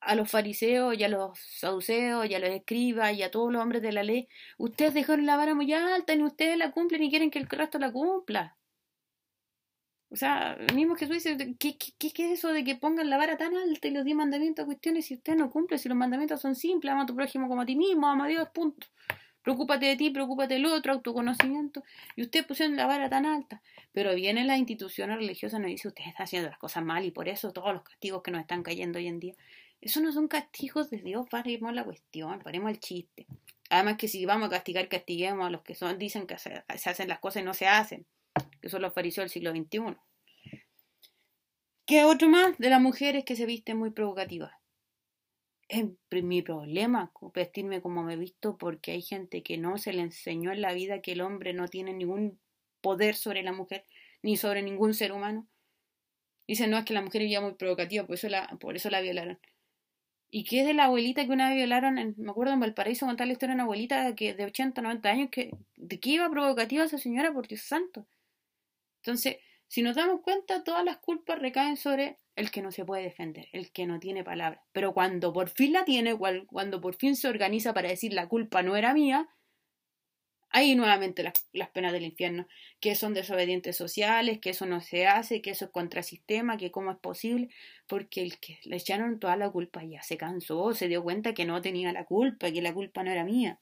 a 0.00 0.14
los 0.14 0.30
fariseos 0.30 0.98
y 0.98 1.02
a 1.02 1.08
los 1.08 1.38
saduceos 1.38 2.28
y 2.28 2.34
a 2.34 2.38
los 2.38 2.50
escribas 2.50 3.16
y 3.16 3.22
a 3.22 3.30
todos 3.30 3.50
los 3.50 3.62
hombres 3.62 3.80
de 3.80 3.92
la 3.92 4.02
ley, 4.02 4.28
ustedes 4.58 4.92
dejaron 4.92 5.24
la 5.24 5.38
vara 5.38 5.54
muy 5.54 5.72
alta, 5.72 6.14
ni 6.14 6.22
ustedes 6.22 6.58
la 6.58 6.70
cumplen 6.70 7.00
ni 7.00 7.08
quieren 7.08 7.30
que 7.30 7.38
el 7.38 7.48
resto 7.48 7.78
la 7.78 7.90
cumpla. 7.90 8.54
O 10.14 10.16
sea, 10.16 10.56
mismo 10.76 10.94
Jesús 10.94 11.16
dice, 11.16 11.56
¿qué, 11.58 11.76
qué, 11.76 12.12
qué 12.12 12.32
es 12.32 12.38
eso 12.38 12.52
de 12.52 12.62
que 12.62 12.76
pongan 12.76 13.10
la 13.10 13.16
vara 13.16 13.36
tan 13.36 13.56
alta 13.56 13.88
y 13.88 13.90
los 13.90 14.04
diez 14.04 14.16
mandamientos 14.16 14.62
a 14.62 14.66
cuestiones 14.66 15.06
si 15.06 15.14
usted 15.14 15.34
no 15.34 15.50
cumple, 15.50 15.76
si 15.76 15.88
los 15.88 15.98
mandamientos 15.98 16.40
son 16.40 16.54
simples, 16.54 16.92
ama 16.92 17.02
a 17.02 17.06
tu 17.06 17.16
prójimo 17.16 17.48
como 17.48 17.62
a 17.62 17.66
ti 17.66 17.74
mismo, 17.74 18.06
ama 18.06 18.26
a 18.26 18.28
Dios, 18.28 18.48
punto. 18.54 18.86
Preocúpate 19.42 19.86
de 19.86 19.96
ti, 19.96 20.10
preocúpate 20.10 20.54
del 20.54 20.66
otro, 20.66 20.92
autoconocimiento. 20.92 21.82
Y 22.14 22.22
usted 22.22 22.46
pusieron 22.46 22.76
la 22.76 22.86
vara 22.86 23.10
tan 23.10 23.26
alta. 23.26 23.60
Pero 23.90 24.14
vienen 24.14 24.46
las 24.46 24.56
instituciones 24.58 25.16
religiosas 25.16 25.58
y 25.58 25.62
nos 25.62 25.70
dice, 25.72 25.88
usted 25.88 26.04
está 26.06 26.22
haciendo 26.22 26.48
las 26.48 26.58
cosas 26.58 26.84
mal 26.84 27.04
y 27.04 27.10
por 27.10 27.28
eso 27.28 27.52
todos 27.52 27.74
los 27.74 27.82
castigos 27.82 28.22
que 28.22 28.30
nos 28.30 28.40
están 28.40 28.62
cayendo 28.62 29.00
hoy 29.00 29.08
en 29.08 29.18
día. 29.18 29.34
Eso 29.80 30.00
no 30.00 30.12
son 30.12 30.28
castigos 30.28 30.90
de 30.90 30.98
Dios, 30.98 31.26
paremos 31.28 31.74
la 31.74 31.82
cuestión, 31.82 32.38
paremos 32.38 32.70
el 32.70 32.78
chiste. 32.78 33.26
Además 33.68 33.96
que 33.96 34.06
si 34.06 34.24
vamos 34.26 34.46
a 34.46 34.50
castigar, 34.50 34.88
castiguemos 34.88 35.44
a 35.44 35.50
los 35.50 35.62
que 35.62 35.74
son, 35.74 35.98
dicen 35.98 36.28
que 36.28 36.38
se, 36.38 36.62
hacen 36.68 37.08
las 37.08 37.18
cosas 37.18 37.42
y 37.42 37.44
no 37.44 37.52
se 37.52 37.66
hacen, 37.66 38.06
que 38.60 38.68
son 38.68 38.82
los 38.82 38.94
fariseos 38.94 39.24
del 39.24 39.30
siglo 39.30 39.50
XXI. 39.50 39.96
¿Qué 41.86 42.04
otro 42.04 42.28
más? 42.28 42.56
De 42.58 42.70
las 42.70 42.80
mujeres 42.80 43.24
que 43.24 43.36
se 43.36 43.44
visten 43.44 43.76
muy 43.76 43.90
provocativas. 43.90 44.52
Es 45.68 45.84
mi 46.10 46.42
problema 46.42 47.12
vestirme 47.34 47.82
como 47.82 48.02
me 48.02 48.14
he 48.14 48.16
visto 48.16 48.56
porque 48.56 48.92
hay 48.92 49.02
gente 49.02 49.42
que 49.42 49.58
no 49.58 49.76
se 49.78 49.92
le 49.92 50.02
enseñó 50.02 50.52
en 50.52 50.62
la 50.62 50.72
vida 50.72 51.02
que 51.02 51.12
el 51.12 51.20
hombre 51.20 51.52
no 51.52 51.68
tiene 51.68 51.92
ningún 51.92 52.38
poder 52.80 53.16
sobre 53.16 53.42
la 53.42 53.52
mujer 53.52 53.84
ni 54.22 54.36
sobre 54.36 54.62
ningún 54.62 54.94
ser 54.94 55.12
humano. 55.12 55.46
Dicen, 56.46 56.70
no, 56.70 56.78
es 56.78 56.84
que 56.84 56.94
la 56.94 57.02
mujer 57.02 57.22
vivía 57.22 57.40
muy 57.40 57.54
provocativa, 57.54 58.06
por 58.06 58.14
eso 58.14 58.28
la, 58.28 58.46
por 58.60 58.76
eso 58.76 58.90
la 58.90 59.00
violaron. 59.00 59.38
¿Y 60.30 60.44
qué 60.44 60.60
es 60.60 60.66
de 60.66 60.74
la 60.74 60.84
abuelita 60.84 61.24
que 61.24 61.32
una 61.32 61.48
vez 61.48 61.56
violaron? 61.56 61.98
En, 61.98 62.14
me 62.18 62.30
acuerdo 62.30 62.52
en 62.52 62.60
Valparaíso 62.60 63.06
contar 63.06 63.26
la 63.26 63.34
historia 63.34 63.52
de 63.52 63.56
una 63.56 63.64
abuelita 63.64 64.14
que 64.14 64.34
de 64.34 64.44
80, 64.44 64.82
90 64.82 65.08
años 65.08 65.28
que 65.30 65.50
de 65.76 66.00
qué 66.00 66.10
iba 66.10 66.30
provocativa 66.30 66.84
esa 66.84 66.98
señora, 66.98 67.32
por 67.32 67.46
Dios 67.46 67.62
santo. 67.62 68.06
Entonces, 69.04 69.36
si 69.68 69.82
nos 69.82 69.96
damos 69.96 70.22
cuenta, 70.22 70.64
todas 70.64 70.82
las 70.82 70.96
culpas 70.96 71.38
recaen 71.38 71.76
sobre 71.76 72.18
el 72.36 72.50
que 72.50 72.62
no 72.62 72.72
se 72.72 72.86
puede 72.86 73.02
defender, 73.02 73.48
el 73.52 73.70
que 73.70 73.86
no 73.86 74.00
tiene 74.00 74.24
palabra. 74.24 74.64
Pero 74.72 74.94
cuando 74.94 75.32
por 75.32 75.50
fin 75.50 75.74
la 75.74 75.84
tiene, 75.84 76.16
cuando 76.46 76.80
por 76.80 76.96
fin 76.96 77.14
se 77.14 77.28
organiza 77.28 77.74
para 77.74 77.90
decir 77.90 78.14
la 78.14 78.28
culpa 78.28 78.62
no 78.62 78.76
era 78.76 78.94
mía, 78.94 79.28
Ahí 80.56 80.76
nuevamente 80.76 81.24
las, 81.24 81.70
penas 81.70 81.92
del 81.92 82.04
infierno, 82.04 82.46
que 82.78 82.94
son 82.94 83.12
desobedientes 83.12 83.76
sociales, 83.76 84.38
que 84.38 84.50
eso 84.50 84.66
no 84.66 84.80
se 84.80 85.08
hace, 85.08 85.42
que 85.42 85.50
eso 85.50 85.64
es 85.64 85.72
contrasistema, 85.72 86.56
que 86.56 86.70
cómo 86.70 86.92
es 86.92 86.98
posible, 86.98 87.48
porque 87.88 88.22
el 88.22 88.38
que 88.38 88.60
le 88.62 88.76
echaron 88.76 89.18
toda 89.18 89.36
la 89.36 89.50
culpa 89.50 89.82
ya 89.82 90.00
se 90.04 90.16
cansó, 90.16 90.72
se 90.72 90.86
dio 90.86 91.02
cuenta 91.02 91.34
que 91.34 91.44
no 91.44 91.60
tenía 91.60 91.92
la 91.92 92.04
culpa, 92.04 92.52
que 92.52 92.62
la 92.62 92.72
culpa 92.72 93.02
no 93.02 93.10
era 93.10 93.24
mía. 93.24 93.58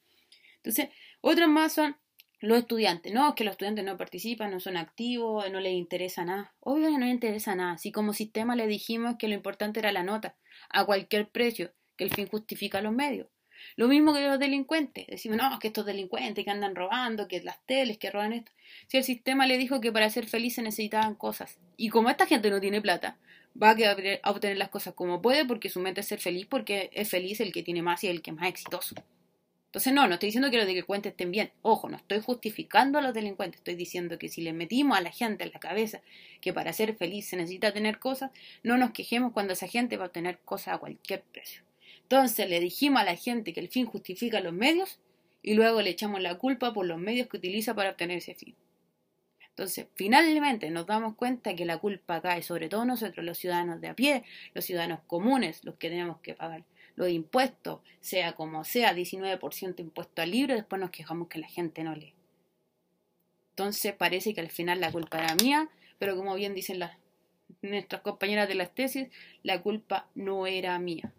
Entonces, 0.56 0.90
otros 1.22 1.48
más 1.48 1.72
son 1.72 1.96
los 2.42 2.58
estudiantes. 2.58 3.12
No, 3.12 3.28
es 3.28 3.34
que 3.34 3.44
los 3.44 3.52
estudiantes 3.52 3.84
no 3.84 3.96
participan, 3.96 4.50
no 4.50 4.60
son 4.60 4.76
activos, 4.76 5.48
no 5.50 5.60
les 5.60 5.74
interesa 5.74 6.24
nada. 6.24 6.52
Obvio 6.60 6.88
que 6.88 6.98
no 6.98 7.06
les 7.06 7.14
interesa 7.14 7.54
nada. 7.54 7.78
Si 7.78 7.92
como 7.92 8.12
sistema 8.12 8.56
le 8.56 8.66
dijimos 8.66 9.16
que 9.16 9.28
lo 9.28 9.34
importante 9.34 9.78
era 9.78 9.92
la 9.92 10.02
nota, 10.02 10.34
a 10.68 10.84
cualquier 10.84 11.28
precio, 11.28 11.72
que 11.96 12.04
el 12.04 12.12
fin 12.12 12.26
justifica 12.26 12.82
los 12.82 12.92
medios. 12.92 13.28
Lo 13.76 13.86
mismo 13.86 14.12
que 14.12 14.26
los 14.26 14.40
delincuentes. 14.40 15.06
Decimos, 15.06 15.38
no, 15.38 15.56
que 15.60 15.68
estos 15.68 15.86
delincuentes 15.86 16.44
que 16.44 16.50
andan 16.50 16.74
robando, 16.74 17.28
que 17.28 17.40
las 17.42 17.64
teles, 17.64 17.98
que 17.98 18.10
roban 18.10 18.32
esto. 18.32 18.50
Si 18.88 18.96
el 18.96 19.04
sistema 19.04 19.46
le 19.46 19.56
dijo 19.56 19.80
que 19.80 19.92
para 19.92 20.10
ser 20.10 20.26
feliz 20.26 20.56
se 20.56 20.62
necesitaban 20.62 21.14
cosas. 21.14 21.58
Y 21.76 21.90
como 21.90 22.10
esta 22.10 22.26
gente 22.26 22.50
no 22.50 22.60
tiene 22.60 22.80
plata, 22.80 23.18
va 23.60 23.70
a 23.70 24.30
obtener 24.30 24.56
las 24.56 24.70
cosas 24.70 24.94
como 24.94 25.22
puede 25.22 25.44
porque 25.44 25.68
su 25.68 25.78
mente 25.78 26.00
es 26.00 26.08
ser 26.08 26.18
feliz 26.18 26.46
porque 26.46 26.90
es 26.92 27.08
feliz 27.08 27.40
el 27.40 27.52
que 27.52 27.62
tiene 27.62 27.82
más 27.82 28.02
y 28.02 28.08
el 28.08 28.20
que 28.20 28.32
es 28.32 28.36
más 28.36 28.48
exitoso. 28.48 28.96
Entonces, 29.72 29.94
no, 29.94 30.06
no 30.06 30.12
estoy 30.12 30.26
diciendo 30.26 30.50
que 30.50 30.58
los 30.58 30.66
delincuentes 30.66 31.12
estén 31.12 31.30
bien. 31.30 31.50
Ojo, 31.62 31.88
no 31.88 31.96
estoy 31.96 32.20
justificando 32.20 32.98
a 32.98 33.00
los 33.00 33.14
delincuentes. 33.14 33.60
Estoy 33.60 33.74
diciendo 33.74 34.18
que 34.18 34.28
si 34.28 34.42
le 34.42 34.52
metimos 34.52 34.98
a 34.98 35.00
la 35.00 35.10
gente 35.10 35.44
en 35.44 35.50
la 35.50 35.60
cabeza 35.60 36.02
que 36.42 36.52
para 36.52 36.74
ser 36.74 36.94
feliz 36.94 37.26
se 37.26 37.38
necesita 37.38 37.72
tener 37.72 37.98
cosas, 37.98 38.32
no 38.62 38.76
nos 38.76 38.90
quejemos 38.90 39.32
cuando 39.32 39.54
esa 39.54 39.66
gente 39.68 39.96
va 39.96 40.04
a 40.04 40.06
obtener 40.08 40.40
cosas 40.40 40.74
a 40.74 40.78
cualquier 40.78 41.22
precio. 41.22 41.62
Entonces 42.02 42.50
le 42.50 42.60
dijimos 42.60 43.00
a 43.00 43.04
la 43.04 43.16
gente 43.16 43.54
que 43.54 43.60
el 43.60 43.68
fin 43.70 43.86
justifica 43.86 44.40
los 44.40 44.52
medios 44.52 45.00
y 45.40 45.54
luego 45.54 45.80
le 45.80 45.88
echamos 45.88 46.20
la 46.20 46.36
culpa 46.36 46.74
por 46.74 46.84
los 46.84 46.98
medios 46.98 47.28
que 47.28 47.38
utiliza 47.38 47.74
para 47.74 47.92
obtener 47.92 48.18
ese 48.18 48.34
fin. 48.34 48.54
Entonces, 49.48 49.86
finalmente 49.94 50.70
nos 50.70 50.86
damos 50.86 51.14
cuenta 51.14 51.56
que 51.56 51.64
la 51.64 51.78
culpa 51.78 52.20
cae 52.20 52.42
sobre 52.42 52.68
todo 52.68 52.84
nosotros, 52.84 53.24
los 53.24 53.38
ciudadanos 53.38 53.80
de 53.80 53.88
a 53.88 53.94
pie, 53.94 54.24
los 54.52 54.66
ciudadanos 54.66 55.00
comunes, 55.06 55.64
los 55.64 55.76
que 55.76 55.88
tenemos 55.88 56.20
que 56.20 56.34
pagar 56.34 56.62
los 56.96 57.08
impuestos, 57.08 57.80
sea 58.00 58.32
como 58.32 58.64
sea, 58.64 58.94
19% 58.94 59.80
impuesto 59.80 60.22
al 60.22 60.30
libro, 60.30 60.54
después 60.54 60.80
nos 60.80 60.90
quejamos 60.90 61.28
que 61.28 61.38
la 61.38 61.48
gente 61.48 61.84
no 61.84 61.94
lee. 61.94 62.14
Entonces 63.50 63.94
parece 63.94 64.34
que 64.34 64.40
al 64.40 64.50
final 64.50 64.80
la 64.80 64.90
culpa 64.90 65.22
era 65.22 65.34
mía, 65.36 65.68
pero 65.98 66.16
como 66.16 66.34
bien 66.34 66.54
dicen 66.54 66.78
las 66.78 66.96
nuestras 67.60 68.02
compañeras 68.02 68.48
de 68.48 68.54
las 68.54 68.74
tesis, 68.74 69.08
la 69.42 69.60
culpa 69.62 70.06
no 70.14 70.46
era 70.46 70.78
mía. 70.78 71.12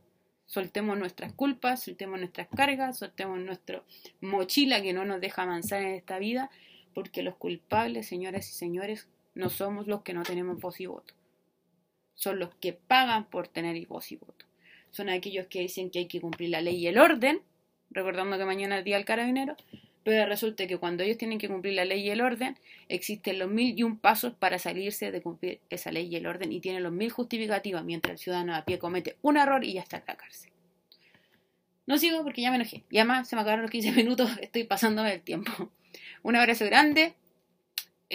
Soltemos 0.46 0.98
nuestras 0.98 1.34
culpas, 1.34 1.84
soltemos 1.84 2.20
nuestras 2.20 2.48
cargas, 2.48 2.98
soltemos 2.98 3.40
nuestra 3.40 3.84
mochila 4.22 4.82
que 4.82 4.94
no 4.94 5.06
nos 5.06 5.22
deja 5.22 5.44
avanzar 5.44 5.82
en 5.82 5.96
esta 5.96 6.20
vida, 6.20 6.50
porque 6.94 7.24
los 7.24 7.36
culpables, 7.36 8.08
señoras 8.08 8.50
y 8.50 8.54
señores, 8.54 9.08
no 9.36 9.50
somos 9.50 9.88
los 9.88 10.02
que 10.02 10.14
no 10.14 10.24
tenemos 10.24 10.60
voz 10.60 10.80
y 10.80 10.86
voto. 10.86 11.14
Son 12.14 12.40
los 12.40 12.54
que 12.56 12.74
pagan 12.74 13.26
por 13.26 13.48
tener 13.48 13.88
voz 13.88 14.12
y 14.12 14.18
voto. 14.18 14.43
Son 14.94 15.10
aquellos 15.10 15.48
que 15.48 15.62
dicen 15.62 15.90
que 15.90 16.00
hay 16.00 16.06
que 16.06 16.22
cumplir 16.22 16.52
la 16.52 16.62
ley 16.62 16.76
y 16.76 16.86
el 16.86 17.00
orden, 17.00 17.42
recordando 17.90 18.38
que 18.38 18.46
mañana 18.46 18.78
es 18.78 18.86
día 18.86 18.96
del 18.96 19.06
carabinero, 19.06 19.58
pero 20.04 20.28
resulta 20.28 20.68
que 20.68 20.78
cuando 20.78 21.02
ellos 21.02 21.18
tienen 21.18 21.40
que 21.40 21.48
cumplir 21.48 21.74
la 21.74 21.84
ley 21.84 22.02
y 22.02 22.12
el 22.12 22.22
orden, 22.22 22.60
existen 22.90 23.40
los 23.40 23.50
mil 23.50 23.74
y 23.76 23.82
un 23.82 23.98
pasos 23.98 24.34
para 24.36 24.60
salirse 24.60 25.12
de 25.12 25.24
cumplir 25.24 25.62
esa 25.72 25.92
ley 25.92 26.10
y 26.12 26.16
el 26.16 26.28
orden 26.28 26.52
y 26.52 26.60
tienen 26.60 26.84
los 26.84 26.92
mil 26.92 27.10
justificativas 27.10 27.84
mientras 27.84 28.12
el 28.12 28.18
ciudadano 28.20 28.54
a 28.54 28.66
pie 28.66 28.78
comete 28.78 29.18
un 29.24 29.38
error 29.38 29.64
y 29.64 29.74
ya 29.74 29.82
está 29.82 29.98
en 29.98 30.04
la 30.08 30.16
cárcel. 30.16 30.52
No 31.88 31.98
sigo 31.98 32.22
porque 32.22 32.44
ya 32.44 32.52
me 32.52 32.58
enojé. 32.58 32.84
Y 32.92 33.00
además 33.00 33.28
se 33.28 33.36
me 33.36 33.42
acabaron 33.42 33.64
los 33.64 33.72
15 33.72 33.94
minutos, 33.94 34.30
estoy 34.42 34.64
pasándome 34.64 35.12
el 35.12 35.22
tiempo. 35.22 35.72
Un 36.22 36.36
abrazo 36.36 36.66
grande, 36.66 37.16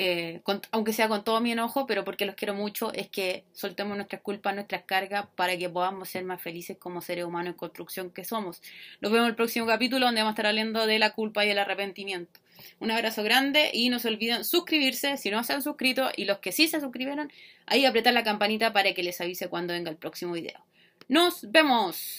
eh, 0.01 0.43
aunque 0.71 0.93
sea 0.93 1.09
con 1.09 1.25
todo 1.25 1.41
mi 1.41 1.51
enojo, 1.51 1.85
pero 1.85 2.05
porque 2.05 2.25
los 2.25 2.37
quiero 2.37 2.55
mucho, 2.55 2.93
es 2.93 3.09
que 3.09 3.43
soltemos 3.53 3.97
nuestras 3.97 4.23
culpas, 4.23 4.55
nuestras 4.55 4.85
cargas, 4.85 5.27
para 5.35 5.59
que 5.59 5.69
podamos 5.69 6.09
ser 6.09 6.23
más 6.23 6.41
felices 6.41 6.77
como 6.79 7.01
seres 7.01 7.25
humanos 7.25 7.55
en 7.55 7.59
construcción 7.59 8.11
que 8.13 8.23
somos. 8.23 8.63
Nos 9.01 9.11
vemos 9.11 9.25
en 9.25 9.31
el 9.31 9.35
próximo 9.35 9.67
capítulo 9.67 10.07
donde 10.07 10.21
vamos 10.21 10.31
a 10.31 10.35
estar 10.35 10.47
hablando 10.47 10.87
de 10.87 11.01
la 11.01 11.11
culpa 11.15 11.45
y 11.45 11.51
el 11.51 11.59
arrepentimiento. 11.59 12.39
Un 12.79 12.93
abrazo 12.93 13.25
grande 13.25 13.71
y 13.73 13.89
no 13.89 13.99
se 13.99 14.07
olviden 14.07 14.45
suscribirse 14.45 15.17
si 15.17 15.31
no 15.33 15.43
se 15.43 15.55
han 15.55 15.63
suscrito 15.63 16.11
y 16.17 16.27
los 16.27 16.39
que 16.39 16.53
sí 16.53 16.69
se 16.69 16.81
suscribieron, 16.81 17.33
ahí 17.67 17.85
apretar 17.85 18.15
la 18.15 18.23
campanita 18.23 18.73
para 18.73 18.95
que 18.95 19.03
les 19.03 19.21
avise 19.21 19.49
cuando 19.49 19.73
venga 19.73 19.91
el 19.91 19.97
próximo 19.97 20.33
video. 20.35 20.61
¡Nos 21.09 21.51
vemos! 21.51 22.17